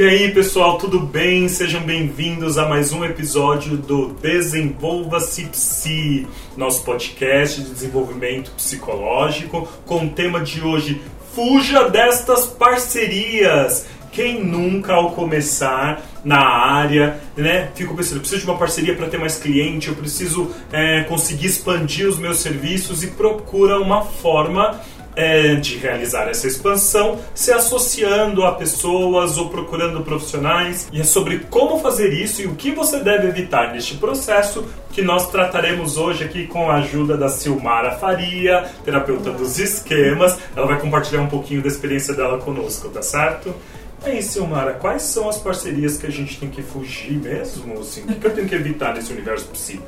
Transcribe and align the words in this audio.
E 0.00 0.02
aí, 0.02 0.32
pessoal, 0.32 0.78
tudo 0.78 0.98
bem? 0.98 1.46
Sejam 1.46 1.82
bem-vindos 1.82 2.56
a 2.56 2.66
mais 2.66 2.90
um 2.90 3.04
episódio 3.04 3.76
do 3.76 4.14
Desenvolva-se 4.14 5.44
Psi, 5.44 6.26
nosso 6.56 6.82
podcast 6.84 7.60
de 7.60 7.68
desenvolvimento 7.68 8.50
psicológico, 8.52 9.68
com 9.84 10.06
o 10.06 10.08
tema 10.08 10.40
de 10.40 10.62
hoje: 10.62 11.02
Fuja 11.34 11.90
destas 11.90 12.46
parcerias. 12.46 13.86
Quem 14.10 14.42
nunca, 14.42 14.94
ao 14.94 15.10
começar 15.10 16.02
na 16.24 16.40
área, 16.40 17.20
né, 17.36 17.70
fico 17.74 17.94
pensando, 17.94 18.16
eu 18.16 18.20
preciso 18.20 18.40
de 18.40 18.50
uma 18.50 18.58
parceria 18.58 18.96
para 18.96 19.06
ter 19.06 19.18
mais 19.18 19.36
cliente, 19.36 19.88
eu 19.88 19.94
preciso 19.94 20.50
é, 20.72 21.02
conseguir 21.02 21.48
expandir 21.48 22.08
os 22.08 22.18
meus 22.18 22.38
serviços 22.38 23.04
e 23.04 23.08
procura 23.08 23.78
uma 23.78 24.02
forma 24.02 24.80
é, 25.20 25.54
de 25.56 25.76
realizar 25.76 26.28
essa 26.28 26.46
expansão 26.46 27.18
se 27.34 27.52
associando 27.52 28.42
a 28.42 28.52
pessoas 28.52 29.36
ou 29.36 29.50
procurando 29.50 30.02
profissionais. 30.02 30.88
E 30.90 31.02
é 31.02 31.04
sobre 31.04 31.40
como 31.50 31.78
fazer 31.78 32.10
isso 32.10 32.40
e 32.40 32.46
o 32.46 32.54
que 32.54 32.70
você 32.70 33.00
deve 33.00 33.28
evitar 33.28 33.74
neste 33.74 33.98
processo 33.98 34.64
que 34.90 35.02
nós 35.02 35.30
trataremos 35.30 35.98
hoje 35.98 36.24
aqui 36.24 36.46
com 36.46 36.70
a 36.70 36.76
ajuda 36.76 37.18
da 37.18 37.28
Silmara 37.28 37.92
Faria, 37.92 38.64
terapeuta 38.82 39.30
dos 39.30 39.58
esquemas. 39.58 40.38
Ela 40.56 40.66
vai 40.66 40.80
compartilhar 40.80 41.20
um 41.20 41.28
pouquinho 41.28 41.60
da 41.60 41.68
experiência 41.68 42.14
dela 42.14 42.38
conosco, 42.38 42.88
tá 42.88 43.02
certo? 43.02 43.54
Aí, 44.02 44.22
Silmara, 44.22 44.72
quais 44.72 45.02
são 45.02 45.28
as 45.28 45.36
parcerias 45.36 45.98
que 45.98 46.06
a 46.06 46.10
gente 46.10 46.40
tem 46.40 46.48
que 46.48 46.62
fugir 46.62 47.18
mesmo? 47.18 47.78
Assim, 47.78 48.04
o 48.04 48.14
que 48.14 48.26
eu 48.26 48.34
tenho 48.34 48.48
que 48.48 48.54
evitar 48.54 48.94
nesse 48.94 49.12
universo 49.12 49.44
possível? 49.44 49.84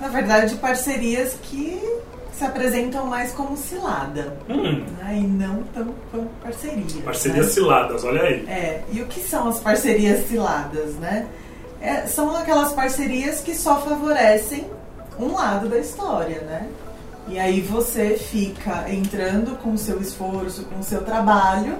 Na 0.00 0.08
verdade, 0.08 0.54
parcerias 0.54 1.36
que 1.42 1.78
se 2.38 2.44
apresentam 2.44 3.06
mais 3.06 3.32
como 3.32 3.56
cilada 3.56 4.32
hum. 4.48 4.84
né? 4.98 5.18
e 5.18 5.26
não 5.26 5.64
tão 5.74 5.92
como 6.12 6.28
parcerias. 6.42 6.92
Parcerias 7.04 7.46
né? 7.46 7.52
ciladas, 7.52 8.04
olha 8.04 8.22
aí. 8.22 8.46
É, 8.46 8.84
e 8.92 9.02
o 9.02 9.06
que 9.06 9.20
são 9.20 9.48
as 9.48 9.58
parcerias 9.58 10.28
ciladas, 10.28 10.94
né? 10.94 11.26
É, 11.80 12.06
são 12.06 12.34
aquelas 12.36 12.72
parcerias 12.72 13.40
que 13.40 13.54
só 13.54 13.80
favorecem 13.80 14.66
um 15.18 15.34
lado 15.34 15.68
da 15.68 15.78
história, 15.78 16.40
né? 16.42 16.68
E 17.26 17.38
aí 17.38 17.60
você 17.60 18.16
fica 18.16 18.90
entrando 18.90 19.56
com 19.58 19.72
o 19.72 19.78
seu 19.78 20.00
esforço, 20.00 20.64
com 20.64 20.78
o 20.78 20.82
seu 20.82 21.02
trabalho, 21.02 21.76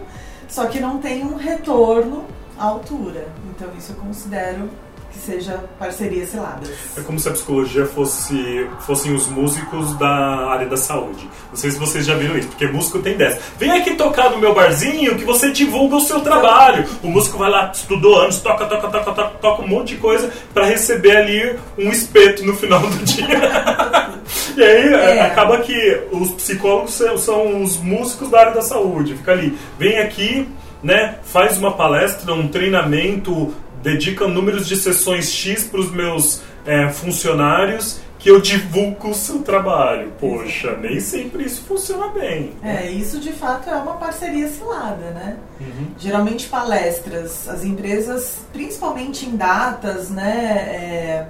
só 0.48 0.67
que 0.67 0.81
não 0.81 0.98
tem 0.98 1.25
um 1.25 1.37
retorno 1.37 2.25
à 2.59 2.65
altura. 2.65 3.28
Então 3.50 3.69
isso 3.78 3.93
eu 3.93 3.97
considero 3.97 4.69
que 5.11 5.19
seja 5.19 5.64
parcerias 5.78 6.31
seladas. 6.31 6.69
É 6.97 7.01
como 7.01 7.19
se 7.19 7.28
a 7.28 7.33
psicologia 7.33 7.87
fosse 7.87 8.67
fossem 8.81 9.15
os 9.15 9.27
músicos 9.27 9.97
da 9.98 10.09
área 10.50 10.67
da 10.67 10.77
saúde. 10.77 11.28
Não 11.50 11.56
sei 11.56 11.70
se 11.70 11.78
vocês 11.78 12.05
já 12.05 12.15
viram 12.15 12.37
isso, 12.37 12.48
porque 12.48 12.67
músico 12.67 12.98
tem 12.98 13.17
dessa. 13.17 13.41
Vem 13.59 13.70
aqui 13.70 13.95
tocar 13.95 14.31
no 14.31 14.39
meu 14.39 14.55
barzinho 14.55 15.17
que 15.17 15.25
você 15.25 15.50
divulga 15.50 15.97
o 15.97 16.00
seu 16.00 16.20
trabalho. 16.20 16.84
O 17.03 17.09
músico 17.09 17.39
vai 17.39 17.50
lá, 17.50 17.70
estudou 17.75 18.19
anos, 18.19 18.41
toca, 18.41 18.67
toca, 18.67 18.89
toca, 18.89 19.12
toca, 19.12 19.31
toca 19.41 19.62
um 19.62 19.69
monte 19.69 19.95
de 19.95 19.97
coisa 19.97 20.31
para 20.53 20.65
receber 20.65 21.17
ali 21.17 21.56
um 21.78 21.91
espeto 21.91 22.45
no 22.45 22.55
final 22.55 22.81
do 22.81 23.05
dia. 23.05 23.28
e 24.56 24.62
aí 24.62 24.93
é. 24.93 25.22
acaba 25.22 25.59
que 25.59 26.03
os 26.12 26.31
psicólogos 26.33 27.00
são 27.19 27.62
os 27.62 27.77
músicos 27.78 28.31
da 28.31 28.41
área 28.41 28.53
da 28.53 28.62
saúde. 28.62 29.15
Fica 29.15 29.33
ali, 29.33 29.56
vem 29.78 29.98
aqui, 29.98 30.48
né, 30.83 31.17
faz 31.25 31.59
uma 31.59 31.72
palestra, 31.72 32.33
um 32.33 32.48
treinamento 32.48 33.55
dedicam 33.83 34.29
números 34.29 34.67
de 34.67 34.77
sessões 34.77 35.33
X 35.33 35.65
para 35.65 35.81
os 35.81 35.91
meus 35.91 36.43
é, 36.67 36.89
funcionários 36.89 38.01
que 38.19 38.31
eu 38.31 38.41
divulgo 38.41 39.11
o 39.11 39.15
seu 39.15 39.41
trabalho. 39.41 40.12
Poxa, 40.19 40.77
nem 40.77 40.98
sempre 40.98 41.45
isso 41.45 41.62
funciona 41.62 42.09
bem. 42.09 42.53
É, 42.62 42.91
isso 42.91 43.21
de 43.21 43.33
fato 43.33 43.71
é 43.71 43.75
uma 43.77 43.95
parceria 43.95 44.49
cilada, 44.49 45.11
né? 45.12 45.37
Uhum. 45.61 45.87
Geralmente 45.97 46.49
palestras, 46.49 47.49
as 47.49 47.65
empresas, 47.65 48.41
principalmente 48.53 49.25
em 49.27 49.37
datas, 49.37 50.11
né, 50.11 50.34
é, 50.69 51.27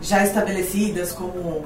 já 0.00 0.22
estabelecidas 0.22 1.12
como 1.12 1.64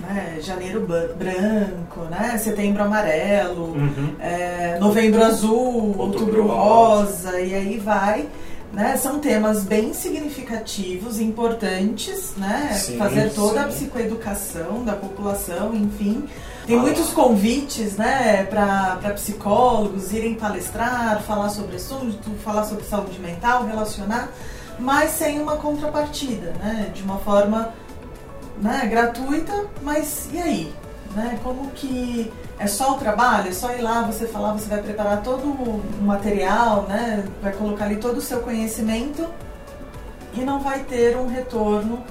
né, 0.00 0.38
janeiro 0.40 0.80
branco, 0.80 2.00
né, 2.10 2.38
setembro 2.38 2.82
amarelo, 2.82 3.72
uhum. 3.72 4.14
é, 4.20 4.76
novembro 4.80 5.22
azul, 5.22 5.96
outubro, 5.98 6.02
outubro 6.02 6.46
rosa, 6.46 7.30
rosa, 7.30 7.40
e 7.40 7.54
aí 7.54 7.78
vai 7.78 8.28
né? 8.72 8.96
São 8.96 9.18
temas 9.18 9.64
bem 9.64 9.92
significativos, 9.92 11.20
importantes, 11.20 12.32
né? 12.36 12.72
Sim, 12.74 12.96
Fazer 12.96 13.30
toda 13.34 13.52
sim. 13.52 13.58
a 13.58 13.68
psicoeducação 13.68 14.82
da 14.82 14.94
população, 14.94 15.74
enfim. 15.74 16.24
Tem 16.66 16.78
ah. 16.78 16.80
muitos 16.80 17.10
convites, 17.10 17.96
né, 17.96 18.44
para 18.44 18.96
psicólogos 19.14 20.12
irem 20.12 20.34
palestrar, 20.34 21.22
falar 21.22 21.50
sobre 21.50 21.76
assunto, 21.76 22.30
falar 22.42 22.64
sobre 22.64 22.84
saúde 22.84 23.18
mental, 23.18 23.66
relacionar, 23.66 24.30
mas 24.78 25.10
sem 25.10 25.40
uma 25.40 25.56
contrapartida, 25.56 26.52
né? 26.60 26.90
De 26.94 27.02
uma 27.02 27.18
forma 27.18 27.74
né, 28.60 28.86
gratuita, 28.90 29.66
mas 29.82 30.28
e 30.32 30.38
aí? 30.38 30.81
Né? 31.14 31.38
Como 31.42 31.70
que 31.72 32.32
é 32.58 32.66
só 32.66 32.92
o 32.92 32.94
trabalho, 32.94 33.48
é 33.48 33.52
só 33.52 33.72
ir 33.72 33.82
lá, 33.82 34.02
você 34.02 34.26
falar, 34.26 34.52
você 34.52 34.68
vai 34.68 34.82
preparar 34.82 35.22
todo 35.22 35.44
o 35.44 35.82
material, 36.02 36.86
né? 36.88 37.24
Vai 37.42 37.52
colocar 37.52 37.84
ali 37.84 37.96
todo 37.96 38.16
o 38.16 38.20
seu 38.20 38.40
conhecimento 38.40 39.26
e 40.34 40.40
não 40.40 40.60
vai 40.60 40.80
ter 40.80 41.16
um 41.16 41.26
retorno 41.26 42.02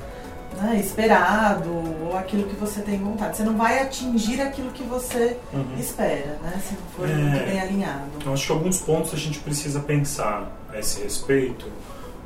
né, 0.62 0.80
esperado 0.80 1.70
ou 2.04 2.18
aquilo 2.18 2.44
que 2.44 2.56
você 2.56 2.82
tem 2.82 3.00
vontade. 3.00 3.38
Você 3.38 3.44
não 3.44 3.58
vai 3.58 3.82
atingir 3.82 4.42
aquilo 4.42 4.70
que 4.72 4.84
você 4.84 5.38
uhum. 5.54 5.76
espera, 5.80 6.38
né? 6.44 6.62
Se 6.62 6.74
não 6.74 6.82
for 6.96 7.10
é, 7.10 7.14
muito 7.14 7.46
bem 7.46 7.62
alinhado. 7.62 8.04
Eu 8.26 8.34
acho 8.34 8.46
que 8.46 8.52
alguns 8.52 8.80
pontos 8.80 9.14
a 9.14 9.18
gente 9.18 9.40
precisa 9.40 9.80
pensar 9.80 10.52
a 10.72 10.78
esse 10.78 11.02
respeito. 11.02 11.66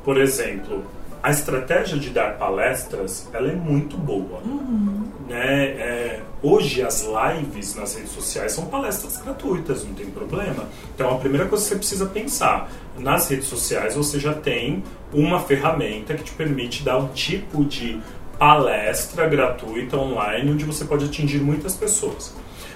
Por 0.04 0.18
exemplo, 0.18 0.84
a 1.22 1.30
estratégia 1.30 1.98
de 1.98 2.10
dar 2.10 2.36
palestras 2.36 3.28
ela 3.32 3.48
é 3.48 3.54
muito 3.54 3.96
boa. 3.96 4.40
Uhum. 4.44 5.08
Né? 5.28 5.64
É, 5.64 6.22
hoje 6.42 6.82
as 6.82 7.04
lives 7.04 7.74
nas 7.74 7.96
redes 7.96 8.12
sociais 8.12 8.52
são 8.52 8.66
palestras 8.66 9.16
gratuitas, 9.18 9.84
não 9.84 9.94
tem 9.94 10.06
problema. 10.06 10.68
Então 10.94 11.14
a 11.14 11.18
primeira 11.18 11.46
coisa 11.46 11.64
que 11.64 11.70
você 11.70 11.76
precisa 11.76 12.06
pensar, 12.06 12.70
nas 12.98 13.28
redes 13.28 13.46
sociais 13.46 13.94
você 13.94 14.18
já 14.18 14.34
tem 14.34 14.82
uma 15.12 15.40
ferramenta 15.40 16.14
que 16.14 16.24
te 16.24 16.32
permite 16.32 16.82
dar 16.82 16.98
um 16.98 17.08
tipo 17.08 17.64
de 17.64 18.00
palestra 18.38 19.28
gratuita 19.28 19.96
online 19.96 20.50
onde 20.50 20.64
você 20.64 20.84
pode 20.84 21.06
atingir 21.06 21.40
muitas 21.40 21.74
pessoas. 21.74 22.34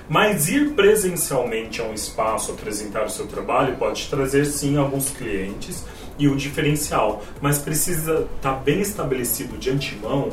Mas 0.08 0.48
ir 0.48 0.70
presencialmente 0.70 1.80
a 1.80 1.84
um 1.84 1.94
espaço 1.94 2.50
apresentar 2.50 3.04
o 3.04 3.10
seu 3.10 3.26
trabalho 3.28 3.76
pode 3.76 4.08
trazer 4.08 4.44
sim 4.44 4.76
alguns 4.76 5.10
clientes 5.10 5.84
e 6.18 6.26
o 6.26 6.34
diferencial, 6.34 7.22
mas 7.40 7.58
precisa 7.58 8.26
estar 8.36 8.54
tá 8.54 8.56
bem 8.56 8.80
estabelecido 8.80 9.56
de 9.56 9.70
antemão 9.70 10.30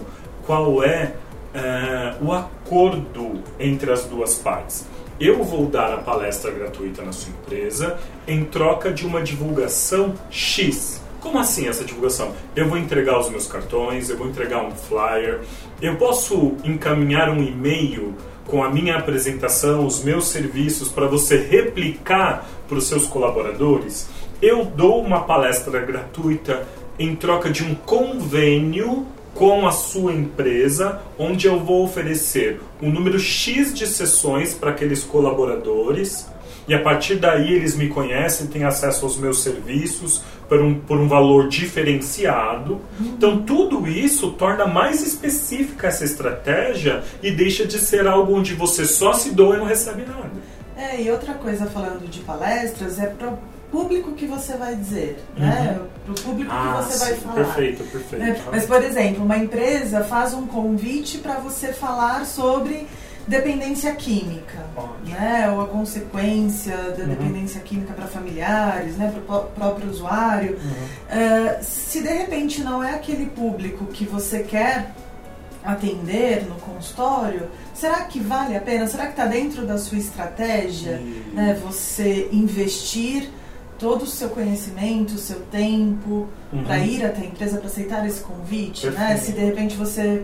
qual 0.48 0.84
é, 0.84 1.14
é 1.58 2.16
o 2.22 2.32
acordo 2.32 3.42
entre 3.60 3.92
as 3.92 4.06
duas 4.06 4.36
partes. 4.36 4.86
Eu 5.20 5.44
vou 5.44 5.66
dar 5.66 5.92
a 5.94 5.98
palestra 5.98 6.52
gratuita 6.52 7.02
na 7.02 7.12
sua 7.12 7.32
empresa 7.32 7.98
em 8.28 8.46
troca 8.46 8.92
de 8.92 9.06
uma 9.06 9.22
divulgação 9.22 10.14
X. 10.30 11.02
Como 11.20 11.40
assim 11.40 11.68
essa 11.68 11.84
divulgação? 11.84 12.34
Eu 12.56 12.70
vou 12.70 12.78
entregar 12.78 13.20
os 13.20 13.30
meus 13.30 13.48
cartões, 13.48 14.10
eu 14.10 14.18
vou 14.18 14.28
entregar 14.28 14.64
um 14.64 14.72
flyer, 14.72 15.42
eu 15.82 15.96
posso 15.96 16.56
encaminhar 16.64 17.30
um 17.30 17.42
e-mail 17.42 18.14
com 18.46 18.64
a 18.64 18.70
minha 18.70 18.96
apresentação, 18.96 19.86
os 19.86 20.04
meus 20.04 20.28
serviços 20.28 20.90
para 20.90 21.08
você 21.08 21.38
replicar 21.38 22.48
para 22.68 22.78
os 22.78 22.88
seus 22.88 23.08
colaboradores? 23.08 24.08
eu 24.42 24.66
dou 24.66 25.02
uma 25.02 25.22
palestra 25.22 25.80
gratuita 25.80 26.68
em 27.00 27.16
troca 27.16 27.50
de 27.50 27.64
um 27.64 27.74
convênio 27.74 29.06
com 29.38 29.68
a 29.68 29.72
sua 29.72 30.12
empresa, 30.14 31.00
onde 31.18 31.48
eu 31.48 31.60
vou 31.60 31.84
oferecer 31.84 32.60
um 32.82 32.90
número 32.90 33.20
X 33.20 33.72
de 33.74 33.86
sessões 33.86 34.56
para 34.56 34.72
aqueles 34.72 35.04
colaboradores. 35.04 36.28
E 36.68 36.74
a 36.74 36.82
partir 36.82 37.16
daí 37.16 37.54
eles 37.54 37.76
me 37.76 37.88
conhecem, 37.88 38.48
têm 38.48 38.64
acesso 38.64 39.06
aos 39.06 39.18
meus 39.18 39.42
serviços 39.42 40.22
por 40.50 40.60
um, 40.60 40.80
por 40.80 40.98
um 40.98 41.08
valor 41.08 41.48
diferenciado. 41.48 42.82
Então, 43.00 43.44
tudo 43.44 43.88
isso 43.88 44.32
torna 44.32 44.66
mais 44.66 45.06
específica 45.06 45.88
essa 45.88 46.04
estratégia 46.04 47.04
e 47.22 47.32
deixa 47.32 47.66
de 47.66 47.80
ser 47.80 48.08
algo 48.08 48.36
onde 48.36 48.54
você 48.54 48.86
só 48.86 49.14
se 49.14 49.32
doa 49.32 49.56
e 49.56 49.60
não 49.60 49.66
recebe 49.66 50.02
nada. 50.02 50.32
É, 50.76 51.02
e 51.02 51.10
outra 51.10 51.36
coisa 51.36 51.66
falando 51.68 52.10
de 52.10 52.20
palestras 52.20 53.00
é 53.00 53.08
público 53.72 54.14
que 54.14 54.26
você 54.26 54.56
vai 54.56 54.76
dizer, 54.76 55.18
né? 55.36 55.46
uhum. 55.46 55.84
né? 55.84 55.90
Para 56.06 56.12
o 56.14 56.22
público 56.22 56.52
ah, 56.54 56.78
que 56.80 56.84
você 56.84 57.00
vai 57.00 57.14
sim, 57.14 57.22
falar. 57.22 57.36
Perfeito, 57.36 57.84
perfeito. 57.84 58.24
Né? 58.24 58.42
Mas, 58.52 58.66
por 58.66 58.84
exemplo, 58.84 59.24
uma 59.24 59.38
empresa 59.38 60.04
faz 60.04 60.34
um 60.34 60.48
convite 60.48 61.18
para 61.18 61.36
você 61.36 61.74
falar 61.74 62.26
sobre 62.26 62.88
dependência 63.28 63.94
química, 63.94 64.66
né? 65.06 65.52
Ou 65.52 65.62
a 65.62 65.68
consequência 65.68 66.78
da 66.78 67.04
uhum. 67.04 67.10
dependência 67.10 67.60
química 67.60 67.94
para 67.94 68.08
familiares, 68.08 68.96
né? 68.96 69.14
Para 69.26 69.38
o 69.38 69.44
próprio 69.44 69.90
usuário. 69.90 70.54
Uhum. 70.54 71.60
Uh, 71.60 71.64
se 71.64 72.02
de 72.02 72.10
repente 72.10 72.62
não 72.62 72.82
é 72.82 72.96
aquele 72.96 73.26
público 73.26 73.86
que 73.88 74.06
você 74.06 74.44
quer 74.44 74.92
atender 75.64 76.46
no 76.48 76.56
consultório, 76.56 77.50
será 77.74 78.06
que 78.06 78.22
vale 78.22 78.56
a 78.56 78.62
pena? 78.62 78.88
Será 78.88 79.04
que 79.06 79.12
está 79.12 79.26
dentro 79.26 79.66
da 79.66 79.78
sua 79.78 79.98
estratégia 79.98 81.02
né, 81.34 81.60
você 81.62 82.30
investir 82.32 83.30
todo 83.80 84.04
o 84.04 84.08
seu 84.08 84.30
conhecimento, 84.30 85.14
o 85.14 85.18
seu 85.18 85.40
tempo 85.52 86.28
Uhum. 86.52 86.64
para 86.64 86.80
ir 86.80 87.06
até 87.06 87.22
a 87.22 87.26
empresa, 87.26 87.58
para 87.58 87.68
aceitar 87.68 88.06
esse 88.08 88.22
convite, 88.22 88.88
né? 88.90 89.18
Se 89.18 89.32
de 89.34 89.40
repente 89.42 89.76
você 89.76 90.24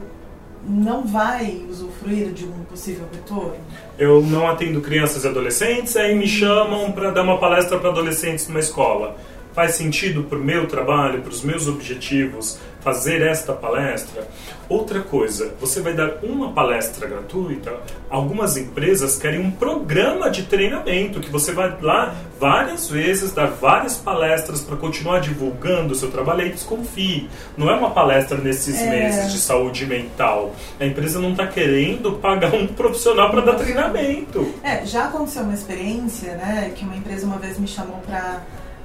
não 0.65 1.05
vai 1.05 1.61
usufruir 1.69 2.31
de 2.31 2.45
um 2.45 2.63
possível 2.69 3.05
retorno. 3.11 3.55
Eu 3.99 4.21
não 4.21 4.47
atendo 4.47 4.79
crianças 4.79 5.25
e 5.25 5.27
adolescentes, 5.27 5.95
aí 5.97 6.15
me 6.15 6.25
chamam 6.27 6.91
para 6.93 7.11
dar 7.11 7.23
uma 7.23 7.37
palestra 7.37 7.77
para 7.77 7.89
adolescentes 7.89 8.47
numa 8.47 8.61
escola. 8.61 9.17
Faz 9.53 9.75
sentido 9.75 10.23
para 10.23 10.37
o 10.37 10.43
meu 10.43 10.67
trabalho, 10.67 11.21
para 11.21 11.29
os 11.31 11.43
meus 11.43 11.67
objetivos, 11.67 12.57
fazer 12.81 13.21
esta 13.21 13.53
palestra? 13.53 14.27
Outra 14.67 15.01
coisa, 15.01 15.53
você 15.59 15.79
vai 15.79 15.93
dar 15.93 16.17
uma 16.23 16.51
palestra 16.51 17.07
gratuita. 17.07 17.71
Algumas 18.09 18.57
empresas 18.57 19.15
querem 19.17 19.39
um 19.39 19.51
programa 19.51 20.31
de 20.31 20.43
treinamento 20.43 21.19
que 21.19 21.29
você 21.29 21.51
vai 21.51 21.77
lá 21.81 22.15
várias 22.39 22.89
vezes 22.89 23.31
dar 23.31 23.45
várias 23.45 23.95
palestras 23.97 24.61
para 24.61 24.75
continuar 24.75 25.19
divulgando 25.19 25.93
o 25.93 25.95
seu 25.95 26.09
trabalho. 26.09 26.41
Aí 26.41 26.49
desconfie. 26.49 27.29
Não 27.55 27.69
é 27.69 27.75
uma 27.75 27.91
palestra 27.91 28.37
nesses 28.39 28.81
É. 28.81 28.89
meses 28.89 29.31
de 29.31 29.37
saúde 29.37 29.85
mental. 29.85 30.55
A 30.79 30.85
empresa 30.85 31.19
não 31.19 31.31
está 31.31 31.45
querendo 31.45 32.13
pagar 32.13 32.53
um 32.55 32.65
profissional 32.65 33.29
para 33.29 33.41
dar 33.41 33.53
treinamento. 33.53 34.51
É, 34.63 34.83
já 34.83 35.05
aconteceu 35.05 35.43
uma 35.43 35.53
experiência, 35.53 36.35
né, 36.37 36.71
que 36.75 36.83
uma 36.83 36.95
empresa 36.95 37.27
uma 37.27 37.37
vez 37.37 37.59
me 37.59 37.67
chamou 37.67 37.97
para 37.99 38.41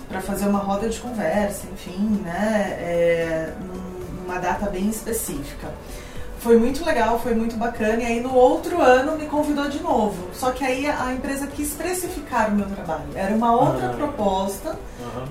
para 0.09 0.21
fazer 0.21 0.47
uma 0.47 0.59
roda 0.61 0.89
de 0.89 0.99
conversa, 1.01 1.67
enfim, 1.73 2.21
né, 2.25 2.77
é, 2.81 3.53
numa 4.25 4.39
data 4.39 4.67
bem 4.71 4.89
específica. 4.89 5.69
Foi 6.41 6.57
muito 6.57 6.85
legal, 6.85 7.19
foi 7.19 7.35
muito 7.35 7.57
bacana, 7.57 8.01
e 8.01 8.07
aí 8.07 8.21
no 8.21 8.33
outro 8.33 8.81
ano 8.81 9.19
me 9.19 9.27
convidou 9.27 9.69
de 9.69 9.83
novo. 9.83 10.29
Só 10.33 10.53
que 10.53 10.65
aí 10.65 10.87
a 10.89 11.13
empresa 11.13 11.49
quis 11.49 11.73
precificar 11.75 12.49
o 12.49 12.53
meu 12.55 12.67
trabalho. 12.67 13.03
Era 13.17 13.35
uma 13.35 13.53
outra 13.53 13.87
Ah. 13.91 13.93
proposta, 13.93 14.77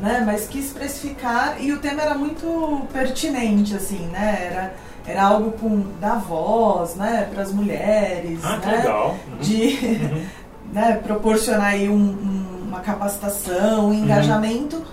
né, 0.02 0.22
mas 0.26 0.48
quis 0.50 0.72
precificar 0.72 1.56
e 1.62 1.72
o 1.72 1.78
tema 1.80 2.02
era 2.02 2.14
muito 2.14 2.86
pertinente, 2.92 3.74
assim, 3.74 4.06
né, 4.08 4.50
era, 4.52 4.74
era 5.06 5.24
algo 5.24 5.52
com 5.54 5.86
da 6.02 6.16
voz, 6.16 6.96
né, 6.96 7.28
para 7.34 7.42
as 7.42 7.54
mulheres, 7.54 8.40
Ah, 8.44 8.58
né, 8.58 8.76
legal. 8.78 9.16
Uhum. 9.32 9.38
de 9.40 10.28
né, 10.74 11.00
proporcionar 11.02 11.68
aí 11.68 11.88
um- 11.88 11.94
um- 11.96 12.47
uma 12.68 12.80
capacitação, 12.82 13.90
um 13.90 13.94
engajamento, 13.94 14.84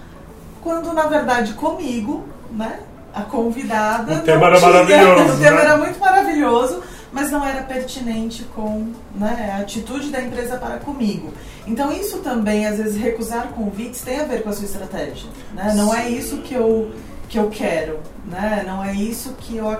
quando 0.62 0.92
na 0.92 1.06
verdade 1.06 1.52
comigo, 1.54 2.24
né, 2.52 2.80
a 3.12 3.22
convidada. 3.22 4.14
O 4.14 4.20
tema 4.20 4.48
não 4.50 4.56
era 4.56 4.58
tinha- 4.58 4.70
maravilhoso, 4.72 5.34
O 5.34 5.38
tema 5.40 5.56
né? 5.56 5.62
era 5.62 5.76
muito 5.76 5.98
maravilhoso, 6.00 6.82
mas 7.12 7.30
não 7.30 7.44
era 7.46 7.62
pertinente 7.62 8.44
com 8.54 8.92
né, 9.14 9.54
a 9.56 9.60
atitude 9.62 10.10
da 10.10 10.20
empresa 10.20 10.56
para 10.56 10.78
comigo. 10.78 11.32
Então 11.66 11.92
isso 11.92 12.18
também, 12.18 12.66
às 12.66 12.76
vezes, 12.78 13.00
recusar 13.00 13.48
convites 13.48 14.00
tem 14.02 14.20
a 14.20 14.24
ver 14.24 14.42
com 14.42 14.50
a 14.50 14.52
sua 14.52 14.64
estratégia. 14.64 15.28
Né? 15.54 15.72
Não 15.76 15.94
é 15.94 16.08
isso 16.08 16.38
que 16.38 16.54
eu, 16.54 16.90
que 17.28 17.38
eu 17.38 17.48
quero, 17.50 18.00
né? 18.26 18.64
não 18.66 18.84
é 18.84 18.94
isso 18.94 19.34
que 19.38 19.56
eu, 19.56 19.76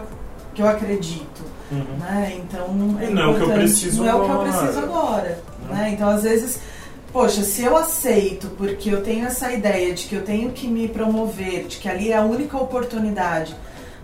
que 0.54 0.62
eu 0.62 0.68
acredito. 0.68 1.42
Uhum. 1.72 1.84
Né? 1.98 2.36
Então 2.38 2.66
é 3.00 3.06
E 3.06 3.10
não 3.14 3.22
é 3.22 3.26
o 3.26 3.34
que 3.34 3.40
eu 3.42 3.50
preciso 3.50 4.02
não 4.04 4.10
é 4.10 4.14
o 4.14 4.20
que 4.24 4.30
eu 4.30 4.34
agora. 4.40 4.52
preciso 4.52 4.78
agora. 4.80 5.38
Né? 5.68 5.74
Né? 5.74 5.90
Então, 5.94 6.08
às 6.10 6.22
vezes, 6.22 6.60
poxa, 7.14 7.42
se 7.44 7.62
eu 7.62 7.76
aceito 7.76 8.48
porque 8.58 8.90
eu 8.90 9.00
tenho 9.00 9.24
essa 9.24 9.52
ideia 9.52 9.94
de 9.94 10.08
que 10.08 10.16
eu 10.16 10.22
tenho 10.22 10.50
que 10.50 10.66
me 10.66 10.88
promover, 10.88 11.66
de 11.66 11.76
que 11.76 11.88
ali 11.88 12.10
é 12.10 12.16
a 12.16 12.22
única 12.22 12.58
oportunidade, 12.58 13.54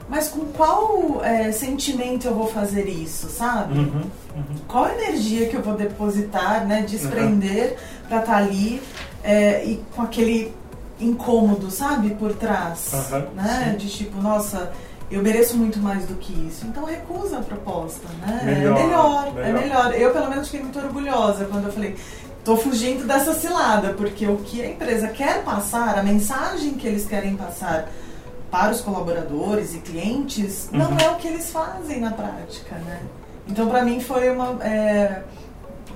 mas 0.09 0.29
com 0.29 0.45
qual 0.47 1.21
é, 1.25 1.51
sentimento 1.51 2.29
eu 2.29 2.35
vou 2.35 2.47
fazer 2.47 2.89
isso, 2.89 3.29
sabe? 3.29 3.81
Uhum. 3.81 4.03
Uhum. 4.37 4.57
Qual 4.69 4.89
energia 4.89 5.49
que 5.49 5.57
eu 5.57 5.63
vou 5.63 5.75
depositar, 5.75 6.65
né, 6.65 6.83
desprender 6.89 7.77
pra 8.09 8.21
estar 8.21 8.37
ali 8.37 8.81
é, 9.25 9.65
e 9.65 9.83
com 9.95 10.03
aquele 10.03 10.55
incômodo, 11.01 11.69
sabe, 11.69 12.11
por 12.11 12.33
trás, 12.35 12.93
né? 13.35 13.71
sim. 13.73 13.79
De 13.79 13.91
tipo, 13.91 14.21
nossa, 14.21 14.71
eu 15.11 15.21
mereço 15.23 15.57
muito 15.57 15.81
mais 15.81 16.07
do 16.07 16.15
que 16.15 16.33
isso. 16.47 16.65
Então 16.67 16.85
recusa 16.85 17.39
a 17.39 17.43
proposta, 17.43 18.07
né? 18.25 18.43
Melhor, 18.45 18.79
é 18.79 18.83
melhor, 18.83 19.27
é 19.27 19.53
melhor. 19.53 19.63
melhor. 19.63 19.95
Eu 19.95 20.13
pelo 20.13 20.29
menos 20.29 20.47
fiquei 20.47 20.63
muito 20.63 20.79
orgulhosa 20.79 21.47
quando 21.47 21.67
eu 21.67 21.73
falei, 21.73 21.97
tô 22.45 22.57
fugindo 22.57 23.07
dessa 23.07 23.35
cilada, 23.35 23.93
porque 23.95 24.27
o 24.27 24.39
que 24.39 24.63
a 24.63 24.69
empresa 24.69 25.09
quer 25.09 25.43
passar, 25.45 25.99
a 25.99 26.03
mensagem 26.03 26.75
que 26.75 26.87
eles 26.87 27.07
querem 27.07 27.37
passar 27.37 27.89
para 28.51 28.73
os 28.73 28.81
colaboradores 28.81 29.75
e 29.75 29.79
clientes, 29.79 30.69
não 30.73 30.91
Uhum. 30.91 30.99
é 30.99 31.11
o 31.11 31.17
que 31.17 31.29
eles 31.29 31.51
fazem 31.51 32.01
na 32.01 32.11
prática, 32.11 32.75
né? 32.77 33.01
Então 33.49 33.69
para 33.69 33.85
mim 33.85 34.01
foi 34.01 34.31
uma 34.31 34.57
é, 34.65 35.23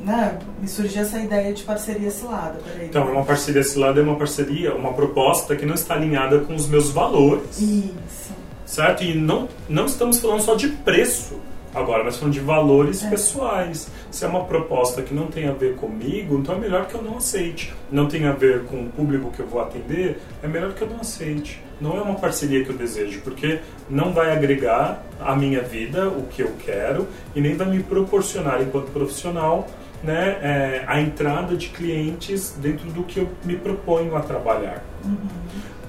né, 0.01 0.39
me 0.61 0.69
surgiu 0.69 1.03
essa 1.03 1.19
ideia 1.19 1.53
de 1.53 1.63
parceria 1.63 2.11
cilada. 2.11 2.59
Peraí. 2.65 2.87
Então, 2.89 3.11
uma 3.11 3.25
parceria 3.25 3.63
cilada 3.63 4.01
é 4.01 4.03
uma 4.03 4.17
parceria, 4.17 4.75
uma 4.75 4.93
proposta 4.93 5.55
que 5.57 5.65
não 5.65 5.75
está 5.75 5.95
alinhada 5.95 6.41
com 6.41 6.55
os 6.55 6.67
meus 6.67 6.91
valores, 6.91 7.59
Isso. 7.61 8.33
certo? 8.67 9.03
E 9.05 9.15
não, 9.17 9.49
não 9.69 9.87
estamos 9.87 10.19
falando 10.21 10.41
só 10.43 10.55
de 10.57 10.69
preço 10.69 11.37
agora, 11.75 12.05
mas 12.05 12.17
falando 12.17 12.35
de 12.35 12.41
valores 12.41 13.03
É. 13.03 13.11
pessoais. 13.11 13.91
Se 14.11 14.25
é 14.25 14.29
uma 14.29 14.45
proposta 14.45 15.03
que 15.03 15.13
não 15.13 15.27
tem 15.27 15.49
a 15.49 15.53
ver 15.53 15.75
comigo, 15.77 16.39
então 16.39 16.55
é 16.55 16.59
melhor 16.59 16.87
que 16.87 16.95
eu 16.95 17.03
não 17.03 17.17
aceite. 17.17 17.75
Não 17.91 18.07
tem 18.07 18.27
a 18.27 18.33
ver 18.33 18.65
com 18.65 18.83
o 18.85 18.89
público 18.91 19.31
que 19.31 19.41
eu 19.41 19.47
vou 19.47 19.61
atender, 19.61 20.21
é 20.43 20.47
melhor 20.49 20.73
que 20.73 20.83
eu 20.83 20.89
não 20.89 21.01
aceite. 21.01 21.63
Não 21.81 21.97
é 21.97 22.01
uma 22.01 22.15
parceria 22.15 22.65
que 22.65 22.71
eu 22.71 22.77
desejo, 22.77 23.21
porque 23.23 23.59
não 23.91 24.13
vai 24.13 24.31
agregar 24.31 25.05
à 25.21 25.35
minha 25.35 25.61
vida 25.61 26.09
o 26.09 26.23
que 26.23 26.43
eu 26.43 26.53
quero 26.65 27.09
e 27.35 27.41
nem 27.41 27.57
vai 27.57 27.67
me 27.69 27.83
proporcionar, 27.83 28.63
enquanto 28.63 28.93
profissional, 28.93 29.67
né, 30.03 30.39
é, 30.43 30.85
a 30.87 31.01
entrada 31.01 31.57
de 31.57 31.69
clientes 31.69 32.55
dentro 32.61 32.91
do 32.91 33.03
que 33.03 33.21
eu 33.21 33.29
me 33.45 33.57
proponho 33.57 34.15
a 34.15 34.21
trabalhar. 34.21 34.85
Uhum. 35.05 35.17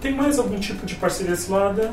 Tem 0.02 0.14
mais 0.14 0.40
algum 0.40 0.60
tipo 0.60 0.86
de 0.86 0.96
parceria 0.96 1.36
cilada? 1.36 1.92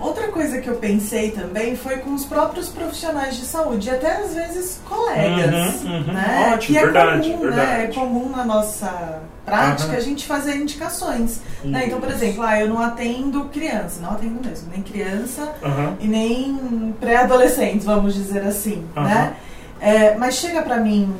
Outra 0.00 0.28
coisa 0.28 0.60
que 0.60 0.68
eu 0.68 0.74
pensei 0.76 1.30
também 1.30 1.76
foi 1.76 1.96
com 1.98 2.14
os 2.14 2.24
próprios 2.24 2.68
profissionais 2.68 3.36
de 3.36 3.44
saúde, 3.46 3.88
e 3.88 3.90
até 3.90 4.16
às 4.16 4.34
vezes 4.34 4.80
colegas, 4.88 5.82
Uhum, 5.82 5.90
uhum. 5.92 6.12
né? 6.12 6.50
Ótimo, 6.54 6.60
que 6.74 6.78
é 6.78 6.82
verdade, 6.84 7.30
comum, 7.30 7.44
né? 7.44 7.56
verdade. 7.56 7.82
É 7.82 7.86
comum 7.94 8.28
na 8.28 8.44
nossa 8.44 9.20
prática 9.44 9.92
Uhum. 9.92 9.96
a 9.96 10.00
gente 10.00 10.26
fazer 10.26 10.56
indicações. 10.56 11.40
né? 11.64 11.84
Então, 11.86 12.00
por 12.00 12.10
exemplo, 12.10 12.42
ah, 12.42 12.60
eu 12.60 12.68
não 12.68 12.80
atendo 12.80 13.44
criança, 13.46 14.00
não 14.00 14.10
atendo 14.10 14.46
mesmo, 14.46 14.68
nem 14.70 14.82
criança 14.82 15.52
e 16.00 16.06
nem 16.06 16.94
pré-adolescentes, 17.00 17.84
vamos 17.86 18.14
dizer 18.14 18.42
assim, 18.42 18.84
né? 18.94 19.34
É, 19.80 20.14
mas 20.16 20.36
chega 20.36 20.62
pra 20.62 20.76
mim 20.78 21.14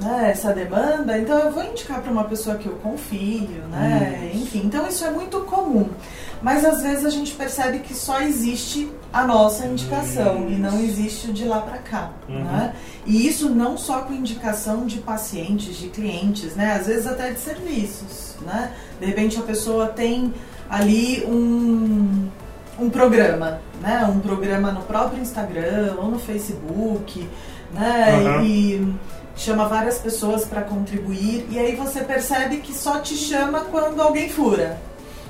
né, 0.00 0.30
essa 0.30 0.52
demanda, 0.52 1.18
então 1.18 1.38
eu 1.38 1.50
vou 1.52 1.64
indicar 1.64 2.00
para 2.02 2.12
uma 2.12 2.24
pessoa 2.24 2.56
que 2.56 2.66
eu 2.66 2.74
confio, 2.82 3.48
né? 3.70 4.30
Enfim, 4.34 4.62
então 4.64 4.86
isso 4.86 5.04
é 5.04 5.10
muito 5.10 5.40
comum. 5.42 5.88
Mas 6.42 6.64
às 6.66 6.82
vezes 6.82 7.04
a 7.06 7.10
gente 7.10 7.32
percebe 7.32 7.78
que 7.78 7.94
só 7.94 8.20
existe 8.20 8.90
a 9.10 9.24
nossa 9.26 9.64
indicação 9.66 10.46
e 10.50 10.54
não 10.56 10.78
existe 10.80 11.30
o 11.30 11.32
de 11.32 11.44
lá 11.46 11.60
para 11.62 11.78
cá, 11.78 12.10
Uhum. 12.28 12.44
né? 12.44 12.74
E 13.06 13.26
isso 13.26 13.48
não 13.48 13.78
só 13.78 14.00
com 14.02 14.12
indicação 14.12 14.84
de 14.86 14.98
pacientes, 14.98 15.76
de 15.78 15.88
clientes, 15.88 16.54
né? 16.54 16.74
Às 16.74 16.86
vezes 16.86 17.06
até 17.06 17.30
de 17.30 17.40
serviços, 17.40 18.36
né? 18.42 18.72
De 19.00 19.06
repente 19.06 19.38
a 19.38 19.42
pessoa 19.42 19.86
tem 19.86 20.32
ali 20.68 21.24
um 21.26 22.28
um 22.78 22.90
programa, 22.90 23.58
né? 23.80 24.04
Um 24.04 24.20
programa 24.20 24.70
no 24.70 24.82
próprio 24.82 25.22
Instagram 25.22 25.94
ou 25.96 26.10
no 26.10 26.18
Facebook, 26.18 27.26
né? 27.72 28.20
Aham. 28.26 28.42
E 28.44 28.94
chama 29.36 29.68
várias 29.68 29.98
pessoas 29.98 30.44
para 30.44 30.62
contribuir 30.62 31.46
e 31.50 31.58
aí 31.58 31.76
você 31.76 32.00
percebe 32.00 32.56
que 32.58 32.72
só 32.72 32.98
te 33.00 33.14
chama 33.16 33.60
quando 33.70 34.00
alguém 34.00 34.28
fura, 34.28 34.78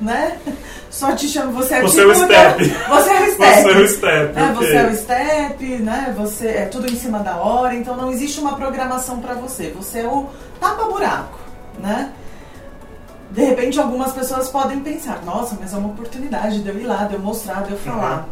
né? 0.01 0.39
Só 0.89 1.15
te 1.15 1.29
chama, 1.29 1.53
você 1.53 1.75
é 1.75 1.83
Você 1.83 2.01
é 2.01 2.07
o 2.07 2.13
tipo, 2.13 2.25
step. 2.25 2.65
Você 2.89 3.11
é 3.11 3.21
o 3.21 3.33
step. 3.33 3.63
Você 3.63 3.69
é 3.71 3.77
o 3.77 3.89
step, 3.89 4.39
É, 4.39 4.45
ok. 4.45 4.55
você 4.55 4.77
é 4.77 4.87
o 4.87 4.97
step, 4.97 5.65
né? 5.83 6.15
Você 6.17 6.47
é 6.49 6.65
tudo 6.67 6.87
em 6.91 6.97
cima 6.97 7.19
da 7.19 7.37
hora, 7.37 7.75
então 7.75 7.97
não 7.97 8.11
existe 8.11 8.41
uma 8.41 8.55
programação 8.57 9.19
para 9.21 9.35
você. 9.35 9.75
Você 9.77 9.99
é 10.01 10.07
o 10.07 10.27
tapa-buraco, 10.59 11.39
né? 11.81 12.13
De 13.31 13.45
repente, 13.45 13.79
algumas 13.79 14.13
pessoas 14.13 14.49
podem 14.49 14.81
pensar: 14.81 15.23
nossa, 15.25 15.57
mas 15.61 15.75
é 15.75 15.77
uma 15.77 15.89
oportunidade 15.89 16.63
de 16.63 16.69
eu 16.69 16.79
ir 16.81 16.85
lá, 16.85 17.05
de 17.05 17.15
eu 17.15 17.21
mostrar, 17.21 17.65
de 17.65 17.73
eu 17.73 17.79
falar. 17.79 18.27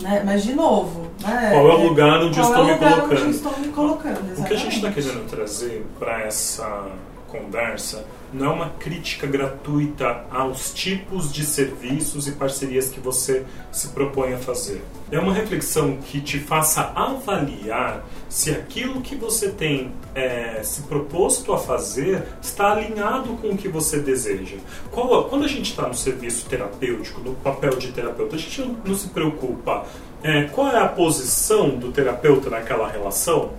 Né? 0.00 0.22
Mas, 0.24 0.42
de 0.42 0.54
novo, 0.54 1.08
né? 1.20 1.50
Qual 1.52 1.68
é 1.70 1.74
o 1.74 1.88
lugar 1.88 2.22
onde 2.22 2.38
eu 2.38 2.44
qual 2.44 2.50
estou 2.50 2.56
é 2.56 2.62
o 2.62 2.66
me 2.66 2.72
lugar 2.72 2.90
colocando? 2.92 3.12
Onde 3.12 3.22
eu 3.22 3.30
estou 3.30 3.58
me 3.58 3.68
colocando 3.68 4.40
O 4.40 4.44
que 4.44 4.54
a 4.54 4.56
gente 4.56 4.76
está 4.76 4.88
exatamente. 4.88 4.94
querendo 5.08 5.30
trazer 5.30 5.86
para 5.98 6.22
essa 6.22 6.86
conversa 7.32 8.04
não 8.32 8.46
é 8.46 8.54
uma 8.54 8.70
crítica 8.70 9.26
gratuita 9.26 10.24
aos 10.30 10.72
tipos 10.72 11.30
de 11.32 11.44
serviços 11.44 12.26
e 12.26 12.32
parcerias 12.32 12.88
que 12.88 12.98
você 12.98 13.44
se 13.70 13.88
propõe 13.88 14.32
a 14.32 14.38
fazer. 14.38 14.82
É 15.10 15.18
uma 15.18 15.34
reflexão 15.34 15.98
que 15.98 16.18
te 16.20 16.38
faça 16.38 16.92
avaliar 16.94 18.02
se 18.30 18.50
aquilo 18.50 19.02
que 19.02 19.14
você 19.16 19.50
tem 19.50 19.92
é, 20.14 20.60
se 20.62 20.82
proposto 20.82 21.52
a 21.52 21.58
fazer 21.58 22.22
está 22.40 22.72
alinhado 22.72 23.34
com 23.36 23.48
o 23.48 23.56
que 23.56 23.68
você 23.68 23.98
deseja. 23.98 24.56
Qual- 24.90 25.24
quando 25.24 25.44
a 25.44 25.48
gente 25.48 25.70
está 25.70 25.86
no 25.86 25.94
serviço 25.94 26.46
terapêutico, 26.48 27.20
no 27.20 27.34
papel 27.34 27.76
de 27.76 27.88
terapeuta, 27.92 28.36
a 28.36 28.38
gente 28.38 28.60
não, 28.62 28.76
não 28.84 28.94
se 28.94 29.08
preocupa 29.08 29.84
é, 30.24 30.44
qual 30.44 30.68
é 30.70 30.78
a 30.78 30.86
posição 30.88 31.70
do 31.70 31.90
terapeuta 31.90 32.48
naquela 32.48 32.88
relação? 32.88 33.50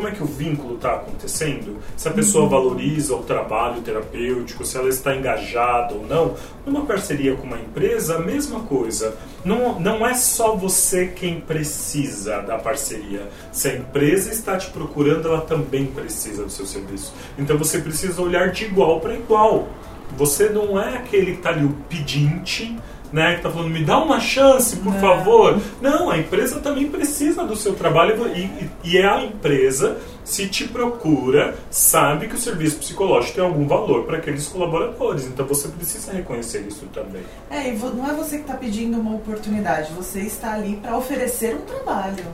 Como 0.00 0.08
é 0.08 0.12
que 0.12 0.22
o 0.22 0.26
vínculo 0.26 0.76
está 0.76 0.94
acontecendo, 0.94 1.76
se 1.94 2.08
a 2.08 2.10
pessoa 2.10 2.44
uhum. 2.44 2.50
valoriza 2.50 3.14
o 3.14 3.22
trabalho 3.22 3.82
terapêutico, 3.82 4.64
se 4.64 4.78
ela 4.78 4.88
está 4.88 5.14
engajada 5.14 5.94
ou 5.94 6.06
não. 6.06 6.34
Numa 6.64 6.86
parceria 6.86 7.36
com 7.36 7.42
uma 7.42 7.58
empresa, 7.58 8.16
a 8.16 8.18
mesma 8.18 8.60
coisa. 8.60 9.14
Não, 9.44 9.78
não 9.78 10.06
é 10.06 10.14
só 10.14 10.56
você 10.56 11.08
quem 11.08 11.38
precisa 11.38 12.40
da 12.40 12.56
parceria. 12.56 13.28
Se 13.52 13.68
a 13.68 13.76
empresa 13.76 14.32
está 14.32 14.56
te 14.56 14.70
procurando, 14.70 15.28
ela 15.28 15.42
também 15.42 15.84
precisa 15.84 16.44
do 16.44 16.50
seu 16.50 16.64
serviço. 16.64 17.12
Então 17.38 17.58
você 17.58 17.78
precisa 17.78 18.22
olhar 18.22 18.52
de 18.52 18.64
igual 18.64 19.00
para 19.00 19.14
igual. 19.14 19.68
Você 20.16 20.48
não 20.48 20.80
é 20.80 20.96
aquele 20.96 21.32
que 21.32 21.38
está 21.38 21.50
ali 21.50 21.66
o 21.66 21.76
pedinte 21.90 22.74
né, 23.12 23.32
que 23.32 23.36
está 23.38 23.50
falando, 23.50 23.70
me 23.70 23.84
dá 23.84 23.98
uma 23.98 24.20
chance, 24.20 24.76
por 24.76 24.92
não. 24.92 25.00
favor. 25.00 25.60
Não, 25.80 26.10
a 26.10 26.18
empresa 26.18 26.60
também 26.60 26.88
precisa 26.88 27.44
do 27.44 27.56
seu 27.56 27.74
trabalho 27.74 28.28
e, 28.36 28.70
e 28.84 28.98
é 28.98 29.06
a 29.06 29.24
empresa, 29.24 29.98
se 30.24 30.48
te 30.48 30.68
procura, 30.68 31.56
sabe 31.70 32.28
que 32.28 32.34
o 32.34 32.38
serviço 32.38 32.78
psicológico 32.78 33.34
tem 33.34 33.44
algum 33.44 33.66
valor 33.66 34.04
para 34.04 34.18
aqueles 34.18 34.46
colaboradores. 34.48 35.26
Então 35.26 35.46
você 35.46 35.68
precisa 35.68 36.12
reconhecer 36.12 36.60
isso 36.66 36.86
também. 36.92 37.22
É, 37.50 37.68
e 37.68 37.72
não 37.72 38.08
é 38.08 38.14
você 38.14 38.36
que 38.36 38.42
está 38.42 38.54
pedindo 38.54 38.98
uma 38.98 39.16
oportunidade, 39.16 39.92
você 39.92 40.20
está 40.20 40.54
ali 40.54 40.76
para 40.76 40.96
oferecer 40.96 41.56
um 41.56 41.60
trabalho. 41.60 42.24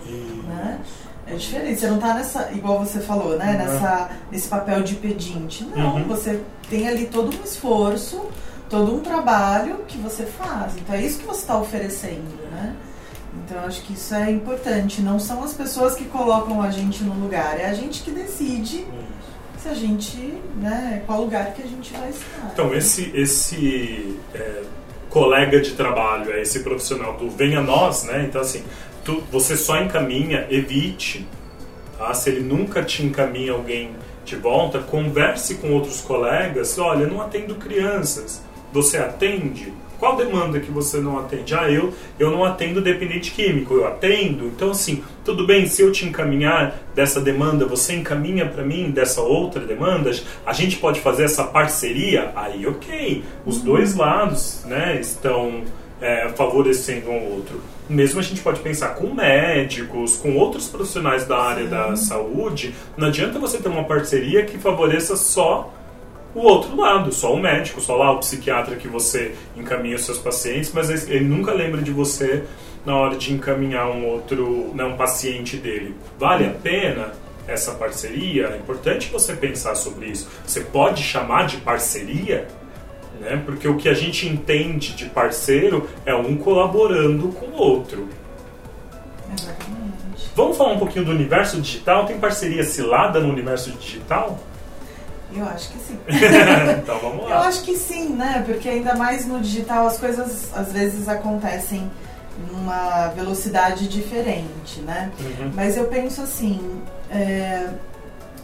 Né? 0.47 0.81
É 1.27 1.35
diferente, 1.35 1.81
você 1.81 1.89
não 1.89 1.97
está 1.97 2.15
nessa, 2.15 2.53
igual 2.53 2.79
você 2.79 3.01
falou, 3.01 3.37
né? 3.37 3.51
Uhum. 3.51 3.59
Nessa, 3.59 4.11
nesse 4.31 4.49
papel 4.49 4.83
de 4.83 4.95
pedinte. 4.95 5.65
Não, 5.75 5.97
uhum. 5.97 6.05
você 6.05 6.41
tem 6.71 6.87
ali 6.87 7.07
todo 7.07 7.37
um 7.37 7.45
esforço 7.45 8.23
todo 8.69 8.95
um 8.95 9.01
trabalho 9.01 9.85
que 9.87 9.99
você 9.99 10.25
faz. 10.25 10.77
Então 10.77 10.95
é 10.95 11.03
isso 11.03 11.19
que 11.19 11.27
você 11.27 11.41
está 11.41 11.59
oferecendo, 11.59 12.37
né? 12.51 12.75
Então 13.45 13.59
acho 13.65 13.83
que 13.83 13.93
isso 13.93 14.15
é 14.15 14.31
importante. 14.31 15.03
Não 15.03 15.19
são 15.19 15.43
as 15.45 15.53
pessoas 15.53 15.95
que 15.95 16.05
colocam 16.05 16.63
a 16.63 16.71
gente 16.71 17.05
no 17.05 17.15
lugar, 17.15 17.61
é 17.61 17.67
a 17.67 17.75
gente 17.75 18.03
que 18.03 18.11
decide 18.11 18.87
se 19.59 19.69
a 19.69 19.75
gente, 19.75 20.17
né, 20.57 21.03
qual 21.07 21.23
lugar 21.23 21.53
que 21.53 21.63
a 21.63 21.67
gente 21.67 21.93
vai 21.93 22.11
estar. 22.11 22.51
Então 22.53 22.75
esse 22.75 23.11
esse 23.15 24.19
é, 24.35 24.63
colega 25.11 25.61
de 25.61 25.73
trabalho, 25.73 26.33
é 26.33 26.43
esse 26.43 26.61
profissional 26.61 27.17
do 27.17 27.31
venha 27.31 27.61
nós, 27.61 28.05
né? 28.05 28.25
Então 28.29 28.41
assim, 28.41 28.65
tu, 29.05 29.23
você 29.31 29.57
só 29.57 29.81
encaminha, 29.81 30.47
evite, 30.51 31.27
tá? 31.99 32.13
Se 32.15 32.31
ele 32.31 32.41
nunca 32.41 32.83
te 32.83 33.05
encaminha 33.05 33.53
alguém 33.53 33.95
de 34.25 34.35
volta, 34.35 34.81
converse 34.81 35.55
com 35.57 35.73
outros 35.73 36.01
colegas. 36.01 36.77
Olha, 36.79 37.07
não 37.07 37.21
atendo 37.21 37.55
crianças 37.55 38.43
você 38.77 38.99
atende? 38.99 39.73
Qual 39.99 40.17
demanda 40.17 40.61
que 40.61 40.71
você 40.71 40.99
não 40.99 41.19
atende? 41.19 41.55
Ah, 41.55 41.71
eu, 41.71 41.95
eu 42.19 42.31
não 42.31 42.45
atendo 42.45 42.83
dependente 42.83 43.31
químico, 43.31 43.73
eu 43.73 43.87
atendo. 43.87 44.49
Então, 44.49 44.71
assim, 44.71 45.03
tudo 45.25 45.47
bem, 45.47 45.67
se 45.67 45.81
eu 45.81 45.91
te 45.91 46.05
encaminhar 46.05 46.79
dessa 46.95 47.19
demanda, 47.19 47.65
você 47.65 47.95
encaminha 47.95 48.47
para 48.47 48.63
mim 48.63 48.91
dessa 48.91 49.23
outra 49.23 49.63
demanda, 49.63 50.11
a 50.45 50.53
gente 50.53 50.77
pode 50.77 51.01
fazer 51.01 51.25
essa 51.25 51.45
parceria? 51.45 52.31
Aí, 52.37 52.67
ok. 52.67 53.25
Os 53.47 53.63
dois 53.63 53.95
lados 53.95 54.63
né, 54.67 55.01
estão 55.01 55.63
é, 55.99 56.29
favorecendo 56.37 57.11
um 57.11 57.33
outro. 57.33 57.63
Mesmo 57.89 58.21
a 58.21 58.23
gente 58.23 58.43
pode 58.43 58.61
pensar 58.61 58.91
com 58.97 59.15
médicos, 59.15 60.17
com 60.17 60.37
outros 60.37 60.69
profissionais 60.69 61.25
da 61.25 61.39
área 61.39 61.65
Sim. 61.65 61.71
da 61.71 61.97
saúde, 61.97 62.75
não 62.99 63.09
adianta 63.09 63.39
você 63.39 63.57
ter 63.59 63.69
uma 63.71 63.85
parceria 63.85 64.45
que 64.45 64.59
favoreça 64.59 65.17
só 65.17 65.73
o 66.37 66.43
outro 66.43 66.77
lado, 66.77 67.11
só 67.13 67.33
o 67.33 67.41
médico, 67.41 67.81
só 67.81 67.97
lá 67.97 68.13
o 68.13 68.19
psiquiatra 68.19 68.77
que 68.77 68.87
você 68.87 69.35
encaminha 69.57 69.97
os 69.97 70.05
seus 70.05 70.19
pacientes, 70.19 70.71
mas 70.71 71.09
ele 71.09 71.25
nunca 71.25 71.51
lembra 71.53 71.81
de 71.81 71.91
você 71.91 72.45
na 72.85 72.95
hora 72.95 73.17
de 73.17 73.33
encaminhar 73.33 73.89
um 73.89 74.07
outro, 74.07 74.71
né, 74.75 74.85
um 74.85 74.97
paciente 74.97 75.57
dele. 75.57 75.97
Vale 76.19 76.45
a 76.45 76.51
pena 76.51 77.15
essa 77.49 77.73
parceria? 77.73 78.49
É 78.49 78.59
importante 78.59 79.09
você 79.11 79.35
pensar 79.35 79.75
sobre 79.77 80.09
isso. 80.09 80.29
Você 80.47 80.61
pode 80.61 81.03
chamar 81.03 81.47
de 81.47 81.57
parceria, 81.57 82.47
né? 83.19 83.43
Porque 83.47 83.67
o 83.67 83.77
que 83.77 83.89
a 83.89 83.95
gente 83.95 84.29
entende 84.29 84.95
de 84.95 85.07
parceiro 85.07 85.89
é 86.05 86.15
um 86.15 86.37
colaborando 86.37 87.29
com 87.29 87.47
o 87.47 87.57
outro. 87.57 88.09
Exatamente. 89.33 90.31
Vamos 90.35 90.57
falar 90.59 90.75
um 90.75 90.79
pouquinho 90.79 91.07
do 91.07 91.13
universo 91.13 91.59
digital? 91.63 92.05
Tem 92.05 92.19
parceria 92.19 92.63
cilada 92.63 93.21
no 93.21 93.31
universo 93.31 93.73
digital? 93.73 94.39
Eu 95.37 95.47
acho 95.47 95.71
que 95.71 95.79
sim. 95.79 95.99
então 96.83 96.99
vamos 96.99 97.25
lá. 97.25 97.31
Eu 97.31 97.39
acho 97.43 97.63
que 97.63 97.77
sim, 97.77 98.11
né? 98.11 98.43
Porque 98.47 98.69
ainda 98.69 98.95
mais 98.95 99.27
no 99.27 99.41
digital 99.41 99.87
as 99.87 99.99
coisas 99.99 100.51
às 100.55 100.73
vezes 100.73 101.09
acontecem 101.09 101.91
numa 102.51 103.09
velocidade 103.09 103.89
diferente, 103.89 104.81
né? 104.81 105.11
Uhum. 105.19 105.53
Mas 105.55 105.77
eu 105.77 105.87
penso 105.87 106.23
assim, 106.23 106.83
é, 107.11 107.69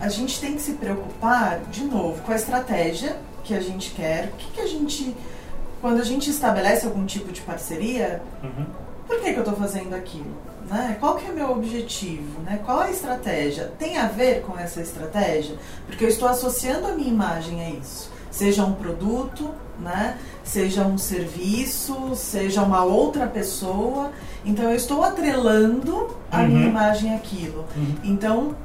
a 0.00 0.08
gente 0.08 0.40
tem 0.40 0.54
que 0.54 0.62
se 0.62 0.72
preocupar, 0.72 1.60
de 1.70 1.84
novo, 1.84 2.20
com 2.22 2.32
a 2.32 2.36
estratégia 2.36 3.16
que 3.44 3.54
a 3.54 3.60
gente 3.60 3.90
quer, 3.90 4.26
o 4.26 4.36
que, 4.36 4.50
que 4.52 4.60
a 4.60 4.66
gente. 4.66 5.16
Quando 5.80 6.00
a 6.00 6.04
gente 6.04 6.30
estabelece 6.30 6.86
algum 6.86 7.04
tipo 7.04 7.32
de 7.32 7.40
parceria, 7.40 8.22
uhum. 8.42 8.66
Por 9.06 9.20
que, 9.20 9.32
que 9.32 9.38
eu 9.38 9.42
estou 9.42 9.56
fazendo 9.56 9.94
aquilo? 9.94 10.36
Né? 10.68 10.96
Qual 11.00 11.16
que 11.16 11.26
é 11.26 11.30
o 11.30 11.34
meu 11.34 11.50
objetivo? 11.50 12.40
Né? 12.42 12.60
Qual 12.64 12.80
a 12.80 12.90
estratégia? 12.90 13.72
Tem 13.78 13.98
a 13.98 14.06
ver 14.06 14.42
com 14.42 14.58
essa 14.58 14.80
estratégia? 14.80 15.56
Porque 15.86 16.04
eu 16.04 16.08
estou 16.08 16.28
associando 16.28 16.86
a 16.86 16.92
minha 16.92 17.08
imagem 17.08 17.62
a 17.62 17.70
isso. 17.70 18.10
Seja 18.30 18.64
um 18.64 18.72
produto, 18.72 19.50
né? 19.78 20.16
seja 20.42 20.84
um 20.84 20.96
serviço, 20.96 22.14
seja 22.14 22.62
uma 22.62 22.84
outra 22.84 23.26
pessoa. 23.26 24.10
Então 24.44 24.64
eu 24.64 24.76
estou 24.76 25.02
atrelando 25.02 26.16
a 26.30 26.40
uhum. 26.40 26.48
minha 26.48 26.68
imagem 26.68 27.14
àquilo. 27.14 27.64
Uhum. 27.76 27.94
Então 28.02 28.56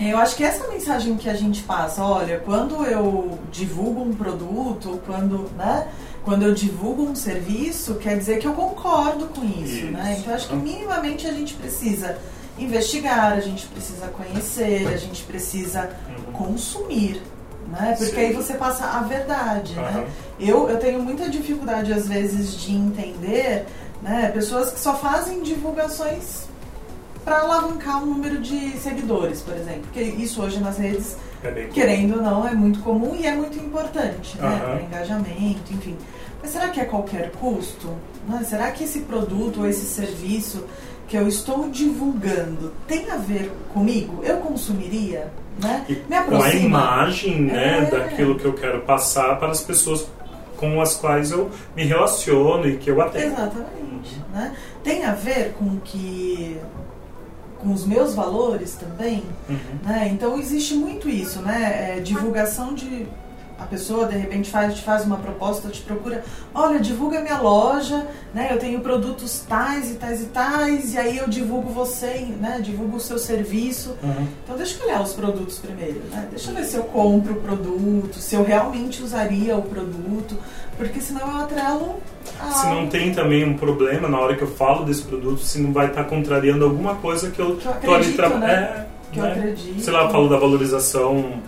eu 0.00 0.18
acho 0.18 0.34
que 0.34 0.42
essa 0.42 0.66
mensagem 0.68 1.16
que 1.16 1.28
a 1.28 1.34
gente 1.34 1.62
passa, 1.62 2.02
olha, 2.02 2.40
quando 2.40 2.84
eu 2.84 3.38
divulgo 3.52 4.02
um 4.02 4.12
produto, 4.12 5.00
quando, 5.06 5.50
né, 5.56 5.86
quando 6.24 6.44
eu 6.44 6.54
divulgo 6.54 7.02
um 7.02 7.14
serviço, 7.14 7.96
quer 7.96 8.16
dizer 8.16 8.38
que 8.38 8.46
eu 8.46 8.52
concordo 8.52 9.26
com 9.26 9.44
isso, 9.44 9.74
isso. 9.74 9.86
né? 9.86 10.16
Então 10.18 10.34
acho 10.34 10.48
que 10.48 10.56
minimamente 10.56 11.26
a 11.26 11.32
gente 11.32 11.54
precisa 11.54 12.16
investigar, 12.58 13.32
a 13.32 13.40
gente 13.40 13.66
precisa 13.66 14.06
conhecer, 14.08 14.86
a 14.88 14.96
gente 14.96 15.22
precisa 15.24 15.90
uhum. 16.08 16.32
consumir, 16.32 17.22
né? 17.68 17.94
Porque 17.98 18.14
Sim. 18.14 18.20
aí 18.20 18.32
você 18.32 18.54
passa 18.54 18.84
a 18.84 19.00
verdade, 19.00 19.74
uhum. 19.74 19.82
né? 19.82 20.06
Eu, 20.38 20.68
eu 20.68 20.78
tenho 20.78 21.02
muita 21.02 21.28
dificuldade 21.28 21.92
às 21.92 22.06
vezes 22.06 22.54
de 22.54 22.72
entender, 22.72 23.66
né? 24.00 24.30
Pessoas 24.32 24.70
que 24.70 24.78
só 24.78 24.96
fazem 24.96 25.42
divulgações 25.42 26.51
para 27.24 27.40
alavancar 27.40 28.02
o 28.02 28.06
número 28.06 28.38
de 28.40 28.76
seguidores, 28.78 29.40
por 29.40 29.54
exemplo. 29.54 29.82
Porque 29.82 30.02
isso 30.02 30.42
hoje 30.42 30.60
nas 30.60 30.78
redes 30.78 31.16
é 31.44 31.68
querendo 31.72 32.16
ou 32.16 32.22
não, 32.22 32.46
é 32.46 32.54
muito 32.54 32.80
comum 32.80 33.16
e 33.18 33.26
é 33.26 33.34
muito 33.34 33.58
importante, 33.58 34.38
né? 34.38 34.48
Uhum. 34.48 34.58
Para 34.58 34.82
engajamento, 34.82 35.72
enfim. 35.72 35.96
Mas 36.40 36.50
será 36.50 36.68
que 36.68 36.80
é 36.80 36.84
qualquer 36.84 37.30
custo? 37.32 37.88
Né? 38.28 38.44
Será 38.44 38.70
que 38.70 38.84
esse 38.84 39.00
produto 39.00 39.60
ou 39.60 39.66
esse 39.66 39.86
serviço 39.86 40.64
que 41.06 41.16
eu 41.16 41.28
estou 41.28 41.68
divulgando 41.68 42.72
tem 42.86 43.10
a 43.10 43.16
ver 43.16 43.52
comigo? 43.72 44.22
Eu 44.24 44.38
consumiria? 44.38 45.30
Né? 45.60 45.84
Me 46.08 46.16
aproxima. 46.16 46.50
Com 46.50 46.56
a 46.56 46.60
imagem 46.60 47.42
né, 47.42 47.78
é. 47.78 47.90
daquilo 47.90 48.36
que 48.36 48.44
eu 48.44 48.54
quero 48.54 48.80
passar 48.80 49.38
para 49.38 49.50
as 49.52 49.60
pessoas 49.60 50.06
com 50.56 50.80
as 50.80 50.94
quais 50.94 51.32
eu 51.32 51.50
me 51.76 51.84
relaciono 51.84 52.68
e 52.68 52.76
que 52.76 52.90
eu 52.90 53.00
atendo. 53.00 53.26
Exatamente. 53.26 54.20
Né? 54.32 54.56
Tem 54.82 55.04
a 55.04 55.12
ver 55.12 55.54
com 55.58 55.78
que 55.80 56.56
com 57.62 57.72
os 57.72 57.86
meus 57.86 58.14
valores 58.14 58.74
também, 58.74 59.22
uhum. 59.48 59.56
né? 59.84 60.10
Então 60.12 60.38
existe 60.38 60.74
muito 60.74 61.08
isso, 61.08 61.40
né? 61.40 61.96
É, 61.96 62.00
divulgação 62.00 62.74
de 62.74 63.06
a 63.58 63.64
pessoa 63.64 64.06
de 64.06 64.16
repente 64.16 64.50
faz, 64.50 64.74
te 64.74 64.82
faz 64.82 65.04
uma 65.04 65.16
proposta, 65.16 65.68
te 65.68 65.80
procura, 65.82 66.24
olha, 66.54 66.80
divulga 66.80 67.20
minha 67.20 67.38
loja, 67.38 68.06
né? 68.34 68.48
Eu 68.50 68.58
tenho 68.58 68.80
produtos 68.80 69.44
tais 69.48 69.90
e 69.90 69.94
tais 69.94 70.22
e 70.22 70.26
tais, 70.26 70.94
e 70.94 70.98
aí 70.98 71.18
eu 71.18 71.28
divulgo 71.28 71.68
você, 71.70 72.26
né? 72.40 72.60
Divulgo 72.62 72.96
o 72.96 73.00
seu 73.00 73.18
serviço. 73.18 73.96
Uhum. 74.02 74.26
Então 74.44 74.56
deixa 74.56 74.78
eu 74.78 74.86
olhar 74.86 75.02
os 75.02 75.12
produtos 75.12 75.58
primeiro, 75.58 76.00
né? 76.10 76.26
Deixa 76.30 76.50
eu 76.50 76.54
ver 76.54 76.64
se 76.64 76.76
eu 76.76 76.84
compro 76.84 77.34
o 77.34 77.40
produto, 77.40 78.14
se 78.14 78.34
eu 78.34 78.42
realmente 78.42 79.02
usaria 79.02 79.56
o 79.56 79.62
produto, 79.62 80.36
porque 80.76 81.00
senão 81.00 81.20
eu 81.20 81.36
atrelo 81.42 82.00
se 82.52 82.66
não 82.66 82.86
tem 82.88 83.12
também 83.12 83.44
um 83.44 83.54
problema 83.54 84.08
na 84.08 84.18
hora 84.18 84.36
que 84.36 84.42
eu 84.42 84.48
falo 84.48 84.84
desse 84.84 85.02
produto, 85.02 85.40
se 85.40 85.60
não 85.60 85.72
vai 85.72 85.86
estar 85.86 86.04
contrariando 86.04 86.64
alguma 86.64 86.96
coisa 86.96 87.30
que 87.30 87.40
eu, 87.40 87.56
que 87.56 87.66
eu 87.66 87.72
tô 87.74 87.94
ali 87.94 88.12
trabalhando. 88.12 88.50
É, 88.50 88.86
que 89.12 89.20
né? 89.20 89.26
eu 89.26 89.32
acredito. 89.32 89.80
Sei 89.80 89.92
lá, 89.92 90.04
eu 90.04 90.10
falo 90.10 90.28
da 90.28 90.38
valorização 90.38 91.40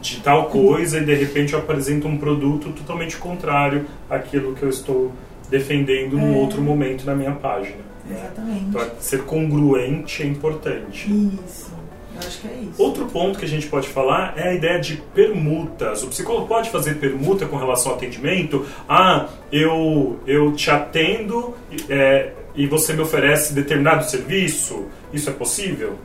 de 0.00 0.20
tal 0.20 0.46
coisa 0.46 0.98
e 0.98 1.04
de 1.04 1.14
repente 1.14 1.52
eu 1.52 1.58
apresento 1.58 2.08
um 2.08 2.16
produto 2.16 2.72
totalmente 2.72 3.16
contrário 3.16 3.86
àquilo 4.08 4.54
que 4.54 4.62
eu 4.62 4.70
estou 4.70 5.12
defendendo 5.48 6.18
é. 6.18 6.20
num 6.20 6.36
outro 6.36 6.60
momento 6.60 7.04
na 7.04 7.14
minha 7.14 7.32
página. 7.32 7.76
Né? 8.06 8.16
Exatamente. 8.18 8.64
Então, 8.68 8.90
ser 8.98 9.22
congruente 9.24 10.22
é 10.22 10.26
importante. 10.26 11.10
Isso 11.46 11.80
acho 12.26 12.40
que 12.40 12.48
é 12.48 12.52
isso. 12.62 12.82
Outro 12.82 13.06
ponto 13.06 13.38
que 13.38 13.44
a 13.44 13.48
gente 13.48 13.66
pode 13.66 13.88
falar 13.88 14.34
é 14.36 14.48
a 14.48 14.54
ideia 14.54 14.78
de 14.78 14.96
permutas. 15.14 16.02
O 16.02 16.08
psicólogo 16.08 16.46
pode 16.46 16.70
fazer 16.70 16.94
permuta 16.94 17.46
com 17.46 17.56
relação 17.56 17.92
ao 17.92 17.98
atendimento? 17.98 18.66
Ah, 18.88 19.28
eu, 19.50 20.18
eu 20.26 20.52
te 20.52 20.70
atendo 20.70 21.54
é, 21.88 22.32
e 22.54 22.66
você 22.66 22.92
me 22.92 23.00
oferece 23.00 23.54
determinado 23.54 24.04
serviço? 24.04 24.86
Isso 25.12 25.30
é 25.30 25.32
possível? 25.32 25.98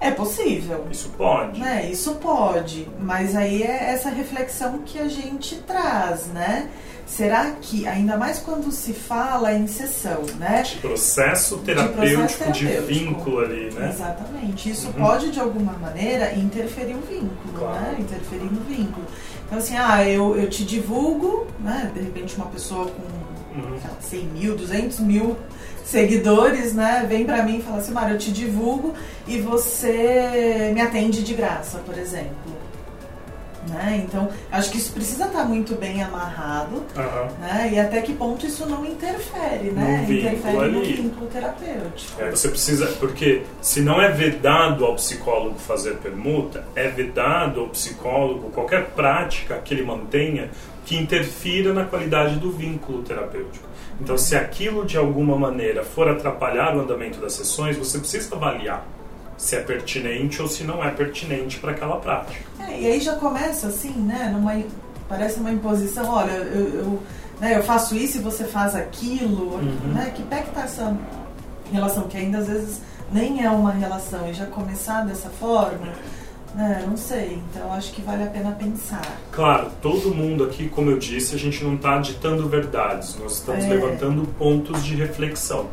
É 0.00 0.10
possível. 0.10 0.86
Isso 0.90 1.10
pode. 1.16 1.60
Né? 1.60 1.90
Isso 1.90 2.14
pode. 2.16 2.88
Mas 3.00 3.34
aí 3.34 3.62
é 3.62 3.90
essa 3.92 4.10
reflexão 4.10 4.78
que 4.84 4.98
a 4.98 5.08
gente 5.08 5.56
traz, 5.56 6.26
né? 6.26 6.70
Será 7.08 7.52
que, 7.52 7.86
ainda 7.86 8.18
mais 8.18 8.38
quando 8.38 8.70
se 8.70 8.92
fala 8.92 9.54
em 9.54 9.66
sessão, 9.66 10.24
né? 10.38 10.62
De 10.62 10.76
processo 10.76 11.56
terapêutico, 11.58 12.06
de, 12.06 12.16
processo 12.16 12.38
terapêutico. 12.38 12.86
de 12.86 12.94
vínculo 12.94 13.40
ali, 13.40 13.70
né? 13.72 13.88
Exatamente. 13.88 14.70
Isso 14.70 14.88
uhum. 14.88 14.92
pode, 14.92 15.30
de 15.30 15.40
alguma 15.40 15.72
maneira, 15.72 16.34
interferir 16.34 16.92
no 16.92 17.00
vínculo, 17.00 17.54
claro. 17.56 17.80
né? 17.80 17.96
Interferir 17.98 18.52
no 18.52 18.60
vínculo. 18.60 19.06
Então, 19.46 19.56
assim, 19.58 19.74
ah, 19.78 20.06
eu, 20.06 20.36
eu 20.36 20.50
te 20.50 20.64
divulgo, 20.64 21.46
né? 21.60 21.90
De 21.94 22.00
repente, 22.02 22.36
uma 22.36 22.46
pessoa 22.46 22.84
com 22.84 23.58
uhum. 23.58 23.72
lá, 23.72 23.96
100 24.00 24.24
mil, 24.24 24.54
200 24.54 25.00
mil 25.00 25.34
seguidores, 25.90 26.74
né? 26.74 27.06
Vem 27.08 27.24
pra 27.24 27.42
mim 27.42 27.58
e 27.58 27.62
fala 27.62 27.78
assim, 27.78 27.92
Mara, 27.92 28.10
eu 28.10 28.18
te 28.18 28.30
divulgo 28.30 28.92
e 29.26 29.40
você 29.40 30.70
me 30.74 30.80
atende 30.80 31.22
de 31.22 31.34
graça, 31.34 31.78
por 31.78 31.96
exemplo. 31.96 32.58
Né? 33.68 34.02
Então, 34.06 34.30
acho 34.50 34.70
que 34.70 34.78
isso 34.78 34.92
precisa 34.92 35.26
estar 35.26 35.44
muito 35.44 35.74
bem 35.74 36.02
amarrado, 36.02 36.76
uhum. 36.76 37.38
né? 37.38 37.70
E 37.72 37.78
até 37.78 38.00
que 38.00 38.14
ponto 38.14 38.46
isso 38.46 38.64
não 38.66 38.84
interfere, 38.84 39.70
né? 39.70 40.06
No 40.06 40.14
interfere 40.14 40.58
ali. 40.58 40.72
no 40.72 40.82
vínculo 40.82 41.26
terapêutico. 41.26 42.22
É, 42.22 42.30
você 42.30 42.48
precisa, 42.48 42.86
porque 42.98 43.42
se 43.60 43.82
não 43.82 44.00
é 44.00 44.10
vedado 44.10 44.86
ao 44.86 44.94
psicólogo 44.94 45.58
fazer 45.58 45.96
permuta, 45.96 46.64
é 46.74 46.88
vedado 46.88 47.60
ao 47.60 47.68
psicólogo 47.68 48.48
qualquer 48.50 48.86
prática 48.90 49.58
que 49.62 49.74
ele 49.74 49.82
mantenha 49.82 50.48
que 50.86 50.96
interfira 50.96 51.74
na 51.74 51.84
qualidade 51.84 52.36
do 52.36 52.50
vínculo 52.50 53.02
terapêutico. 53.02 53.68
Então, 54.00 54.16
se 54.16 54.36
aquilo 54.36 54.84
de 54.86 54.96
alguma 54.96 55.36
maneira 55.36 55.84
for 55.84 56.08
atrapalhar 56.08 56.76
o 56.76 56.80
andamento 56.80 57.20
das 57.20 57.32
sessões, 57.32 57.76
você 57.76 57.98
precisa 57.98 58.34
avaliar 58.34 58.86
se 59.36 59.54
é 59.54 59.60
pertinente 59.60 60.42
ou 60.42 60.48
se 60.48 60.64
não 60.64 60.82
é 60.84 60.90
pertinente 60.90 61.58
para 61.58 61.72
aquela 61.72 61.96
prática. 61.96 62.44
É, 62.60 62.80
e 62.80 62.86
aí 62.86 63.00
já 63.00 63.14
começa 63.16 63.68
assim, 63.68 63.92
né? 63.92 64.30
Numa, 64.32 64.60
parece 65.08 65.38
uma 65.38 65.50
imposição, 65.50 66.10
olha, 66.10 66.32
eu, 66.32 66.74
eu, 66.74 67.02
né, 67.40 67.56
eu 67.56 67.62
faço 67.62 67.94
isso 67.94 68.18
e 68.18 68.20
você 68.20 68.44
faz 68.44 68.74
aquilo, 68.74 69.54
uhum. 69.54 69.92
né? 69.94 70.12
Que 70.14 70.22
pé 70.24 70.42
que 70.42 70.50
tá 70.50 70.62
essa 70.62 70.96
relação, 71.72 72.04
que 72.04 72.16
ainda 72.16 72.38
às 72.38 72.48
vezes 72.48 72.80
nem 73.12 73.44
é 73.44 73.50
uma 73.50 73.70
relação, 73.70 74.28
e 74.28 74.34
já 74.34 74.46
começar 74.46 75.06
dessa 75.06 75.30
forma, 75.30 75.92
né, 76.54 76.84
não 76.86 76.96
sei. 76.96 77.40
Então 77.50 77.72
acho 77.72 77.92
que 77.92 78.02
vale 78.02 78.24
a 78.24 78.26
pena 78.26 78.52
pensar. 78.52 79.18
Claro, 79.32 79.70
todo 79.80 80.14
mundo 80.14 80.44
aqui, 80.44 80.68
como 80.68 80.90
eu 80.90 80.98
disse, 80.98 81.34
a 81.34 81.38
gente 81.38 81.62
não 81.64 81.74
está 81.74 81.98
ditando 81.98 82.48
verdades, 82.48 83.16
nós 83.18 83.38
estamos 83.38 83.64
é. 83.64 83.68
levantando 83.68 84.26
pontos 84.38 84.84
de 84.84 84.94
reflexão 84.94 85.68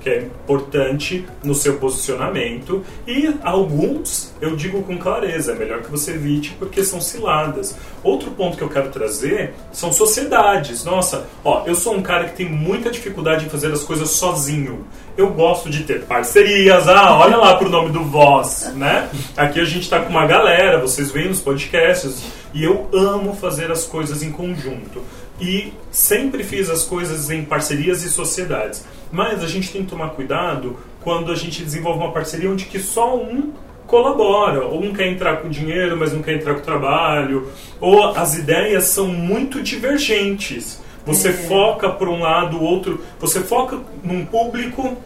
que 0.00 0.08
é 0.08 0.22
importante 0.22 1.26
no 1.44 1.54
seu 1.54 1.76
posicionamento 1.76 2.82
e 3.06 3.34
alguns 3.42 4.32
eu 4.40 4.56
digo 4.56 4.82
com 4.82 4.96
clareza, 4.98 5.52
é 5.52 5.54
melhor 5.54 5.82
que 5.82 5.90
você 5.90 6.12
evite 6.12 6.56
porque 6.58 6.82
são 6.82 7.00
ciladas. 7.00 7.76
Outro 8.02 8.30
ponto 8.30 8.56
que 8.56 8.62
eu 8.62 8.68
quero 8.68 8.88
trazer 8.88 9.52
são 9.70 9.92
sociedades. 9.92 10.84
Nossa, 10.84 11.26
ó, 11.44 11.64
eu 11.66 11.74
sou 11.74 11.94
um 11.94 12.02
cara 12.02 12.24
que 12.30 12.36
tem 12.36 12.48
muita 12.48 12.90
dificuldade 12.90 13.44
em 13.44 13.48
fazer 13.50 13.70
as 13.70 13.84
coisas 13.84 14.10
sozinho. 14.10 14.86
Eu 15.16 15.30
gosto 15.30 15.68
de 15.68 15.84
ter 15.84 16.02
parcerias. 16.02 16.88
Ah, 16.88 17.16
olha 17.18 17.36
lá 17.36 17.56
pro 17.56 17.68
nome 17.68 17.90
do 17.90 18.04
Voz, 18.04 18.72
né? 18.74 19.08
Aqui 19.36 19.60
a 19.60 19.64
gente 19.64 19.88
tá 19.88 20.00
com 20.00 20.10
uma 20.10 20.26
galera, 20.26 20.78
vocês 20.78 21.10
veem 21.10 21.28
nos 21.28 21.40
podcasts, 21.40 22.24
e 22.54 22.64
eu 22.64 22.88
amo 22.92 23.34
fazer 23.34 23.70
as 23.70 23.84
coisas 23.84 24.22
em 24.22 24.30
conjunto. 24.32 25.02
E 25.40 25.72
sempre 25.90 26.44
fiz 26.44 26.68
as 26.70 26.84
coisas 26.84 27.30
em 27.30 27.44
parcerias 27.44 28.02
e 28.02 28.10
sociedades. 28.10 28.84
Mas 29.10 29.42
a 29.42 29.46
gente 29.46 29.70
tem 29.70 29.82
que 29.82 29.90
tomar 29.90 30.10
cuidado 30.10 30.78
quando 31.00 31.32
a 31.32 31.34
gente 31.34 31.62
desenvolve 31.62 31.98
uma 31.98 32.12
parceria 32.12 32.50
onde 32.50 32.66
que 32.66 32.78
só 32.78 33.16
um 33.16 33.52
colabora, 33.86 34.64
ou 34.64 34.84
um 34.84 34.92
quer 34.92 35.08
entrar 35.08 35.38
com 35.38 35.48
dinheiro, 35.48 35.96
mas 35.96 36.12
não 36.12 36.22
quer 36.22 36.34
entrar 36.34 36.54
com 36.54 36.60
trabalho, 36.60 37.48
ou 37.80 38.04
as 38.04 38.36
ideias 38.36 38.84
são 38.84 39.08
muito 39.08 39.60
divergentes. 39.60 40.80
Você 41.14 41.28
é. 41.28 41.32
foca 41.32 41.90
por 41.90 42.08
um 42.08 42.20
lado, 42.20 42.56
o 42.56 42.62
outro, 42.62 43.00
você 43.18 43.40
foca 43.40 43.78
num 44.02 44.24
público 44.24 44.96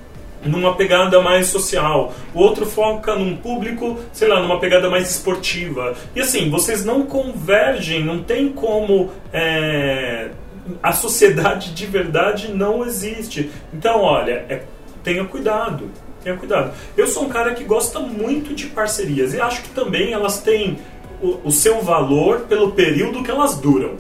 numa 0.45 0.75
pegada 0.75 1.23
mais 1.23 1.47
social, 1.47 2.13
o 2.35 2.39
outro 2.39 2.67
foca 2.67 3.15
num 3.15 3.37
público, 3.37 3.99
sei 4.13 4.29
lá, 4.29 4.41
numa 4.41 4.61
pegada 4.61 4.91
mais 4.91 5.11
esportiva. 5.11 5.95
E 6.15 6.21
assim, 6.21 6.51
vocês 6.51 6.85
não 6.85 7.07
convergem, 7.07 8.05
não 8.05 8.23
tem 8.23 8.51
como 8.51 9.11
é, 9.33 10.29
a 10.83 10.93
sociedade 10.93 11.73
de 11.73 11.87
verdade 11.87 12.53
não 12.53 12.85
existe. 12.85 13.51
Então, 13.73 14.03
olha, 14.03 14.45
é, 14.49 14.63
tenha 15.03 15.25
cuidado. 15.25 15.91
Tenha 16.23 16.37
cuidado. 16.37 16.73
Eu 16.97 17.07
sou 17.07 17.25
um 17.25 17.29
cara 17.29 17.55
que 17.55 17.65
gosta 17.65 18.01
muito 18.01 18.55
de 18.55 18.67
parcerias 18.67 19.35
e 19.35 19.41
acho 19.41 19.63
que 19.63 19.71
também 19.71 20.13
elas 20.13 20.41
têm 20.41 20.79
o, 21.23 21.39
o 21.45 21.51
seu 21.51 21.83
valor 21.83 22.41
pelo 22.41 22.73
período 22.73 23.23
que 23.23 23.31
elas 23.31 23.59
duram. 23.59 23.97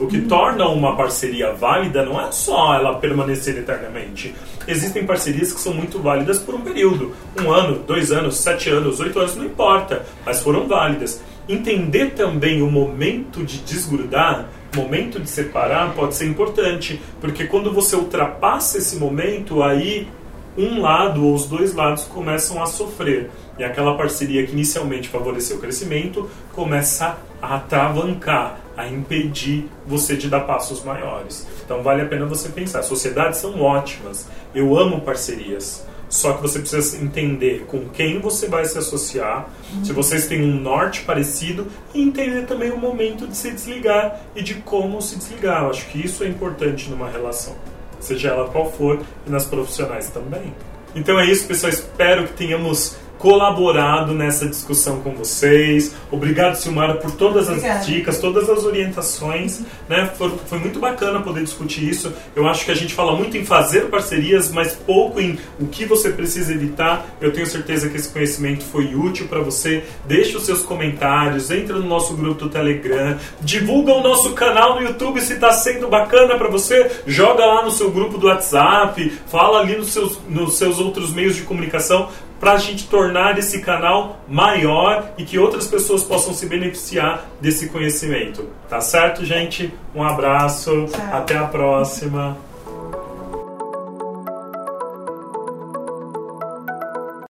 O 0.00 0.06
que 0.06 0.22
torna 0.22 0.66
uma 0.68 0.96
parceria 0.96 1.52
válida 1.52 2.04
não 2.04 2.18
é 2.20 2.32
só 2.32 2.74
ela 2.74 2.98
permanecer 2.98 3.58
eternamente. 3.58 4.34
Existem 4.66 5.04
parcerias 5.04 5.52
que 5.52 5.60
são 5.60 5.74
muito 5.74 5.98
válidas 5.98 6.38
por 6.38 6.54
um 6.54 6.62
período. 6.62 7.12
Um 7.38 7.52
ano, 7.52 7.80
dois 7.86 8.10
anos, 8.10 8.38
sete 8.38 8.70
anos, 8.70 8.98
oito 8.98 9.18
anos, 9.18 9.36
não 9.36 9.44
importa. 9.44 10.06
Mas 10.24 10.42
foram 10.42 10.66
válidas. 10.66 11.22
Entender 11.46 12.12
também 12.12 12.62
o 12.62 12.70
momento 12.70 13.44
de 13.44 13.58
desgrudar 13.58 14.48
momento 14.76 15.18
de 15.18 15.28
separar 15.28 15.94
pode 15.94 16.14
ser 16.14 16.26
importante, 16.26 17.00
porque 17.20 17.46
quando 17.46 17.72
você 17.72 17.96
ultrapassa 17.96 18.78
esse 18.78 18.96
momento, 18.96 19.62
aí 19.62 20.08
um 20.56 20.80
lado 20.80 21.24
ou 21.24 21.34
os 21.34 21.46
dois 21.46 21.74
lados 21.74 22.04
começam 22.04 22.62
a 22.62 22.66
sofrer. 22.66 23.30
E 23.60 23.64
aquela 23.64 23.94
parceria 23.94 24.46
que 24.46 24.52
inicialmente 24.52 25.10
favoreceu 25.10 25.58
o 25.58 25.60
crescimento 25.60 26.30
começa 26.54 27.18
a 27.42 27.56
atravancar, 27.56 28.58
a 28.74 28.88
impedir 28.88 29.68
você 29.86 30.16
de 30.16 30.30
dar 30.30 30.40
passos 30.40 30.82
maiores. 30.82 31.46
Então 31.62 31.82
vale 31.82 32.00
a 32.00 32.06
pena 32.06 32.24
você 32.24 32.48
pensar. 32.48 32.82
Sociedades 32.82 33.38
são 33.38 33.60
ótimas. 33.60 34.26
Eu 34.54 34.78
amo 34.78 35.02
parcerias. 35.02 35.86
Só 36.08 36.32
que 36.32 36.40
você 36.40 36.58
precisa 36.58 36.96
entender 37.04 37.66
com 37.68 37.86
quem 37.90 38.18
você 38.18 38.48
vai 38.48 38.64
se 38.64 38.78
associar, 38.78 39.50
se 39.84 39.92
vocês 39.92 40.26
têm 40.26 40.42
um 40.42 40.58
norte 40.58 41.02
parecido, 41.02 41.66
e 41.94 42.02
entender 42.02 42.46
também 42.46 42.70
o 42.70 42.78
momento 42.78 43.28
de 43.28 43.36
se 43.36 43.50
desligar 43.50 44.22
e 44.34 44.42
de 44.42 44.54
como 44.54 45.02
se 45.02 45.16
desligar. 45.16 45.64
Eu 45.64 45.70
acho 45.70 45.86
que 45.88 46.04
isso 46.04 46.24
é 46.24 46.28
importante 46.28 46.88
numa 46.88 47.08
relação, 47.08 47.54
seja 48.00 48.30
ela 48.30 48.48
qual 48.48 48.72
for, 48.72 49.00
e 49.26 49.30
nas 49.30 49.44
profissionais 49.44 50.08
também. 50.08 50.52
Então 50.96 51.20
é 51.20 51.26
isso, 51.30 51.46
pessoal. 51.46 51.70
Espero 51.70 52.26
que 52.26 52.32
tenhamos 52.32 52.96
colaborado 53.20 54.14
nessa 54.14 54.48
discussão 54.48 55.00
com 55.02 55.14
vocês. 55.14 55.94
Obrigado, 56.10 56.54
Silmara, 56.54 56.94
por 56.94 57.10
todas 57.12 57.50
as 57.50 57.58
Obrigada. 57.58 57.84
dicas, 57.84 58.18
todas 58.18 58.48
as 58.48 58.64
orientações. 58.64 59.60
Né? 59.86 60.10
Foi, 60.16 60.32
foi, 60.46 60.58
muito 60.58 60.80
bacana 60.80 61.20
poder 61.20 61.44
discutir 61.44 61.86
isso. 61.86 62.10
Eu 62.34 62.48
acho 62.48 62.64
que 62.64 62.70
a 62.70 62.74
gente 62.74 62.94
fala 62.94 63.14
muito 63.14 63.36
em 63.36 63.44
fazer 63.44 63.90
parcerias, 63.90 64.50
mas 64.50 64.72
pouco 64.72 65.20
em 65.20 65.38
o 65.60 65.66
que 65.66 65.84
você 65.84 66.10
precisa 66.10 66.54
evitar. 66.54 67.14
Eu 67.20 67.30
tenho 67.30 67.46
certeza 67.46 67.90
que 67.90 67.98
esse 67.98 68.08
conhecimento 68.08 68.64
foi 68.64 68.94
útil 68.94 69.28
para 69.28 69.40
você. 69.40 69.84
Deixe 70.06 70.34
os 70.34 70.46
seus 70.46 70.62
comentários, 70.62 71.50
entra 71.50 71.78
no 71.78 71.86
nosso 71.86 72.14
grupo 72.14 72.44
do 72.44 72.48
Telegram, 72.48 73.18
divulga 73.42 73.92
o 73.92 74.02
nosso 74.02 74.32
canal 74.32 74.76
no 74.76 74.86
YouTube 74.86 75.20
se 75.20 75.34
está 75.34 75.52
sendo 75.52 75.88
bacana 75.88 76.38
para 76.38 76.48
você. 76.48 76.90
Joga 77.06 77.44
lá 77.44 77.62
no 77.62 77.70
seu 77.70 77.90
grupo 77.90 78.16
do 78.16 78.28
WhatsApp, 78.28 79.12
fala 79.26 79.60
ali 79.60 79.76
nos 79.76 79.92
seus, 79.92 80.18
nos 80.26 80.54
seus 80.54 80.78
outros 80.78 81.12
meios 81.12 81.36
de 81.36 81.42
comunicação 81.42 82.08
para 82.40 82.52
a 82.52 82.56
gente 82.56 82.88
tornar 82.88 83.38
esse 83.38 83.60
canal 83.60 84.24
maior 84.26 85.12
e 85.18 85.24
que 85.24 85.38
outras 85.38 85.66
pessoas 85.66 86.02
possam 86.02 86.32
se 86.32 86.46
beneficiar 86.46 87.26
desse 87.38 87.68
conhecimento. 87.68 88.48
Tá 88.68 88.80
certo, 88.80 89.24
gente? 89.24 89.72
Um 89.94 90.02
abraço, 90.02 90.86
Tchau. 90.86 91.00
até 91.12 91.36
a 91.36 91.44
próxima. 91.44 92.49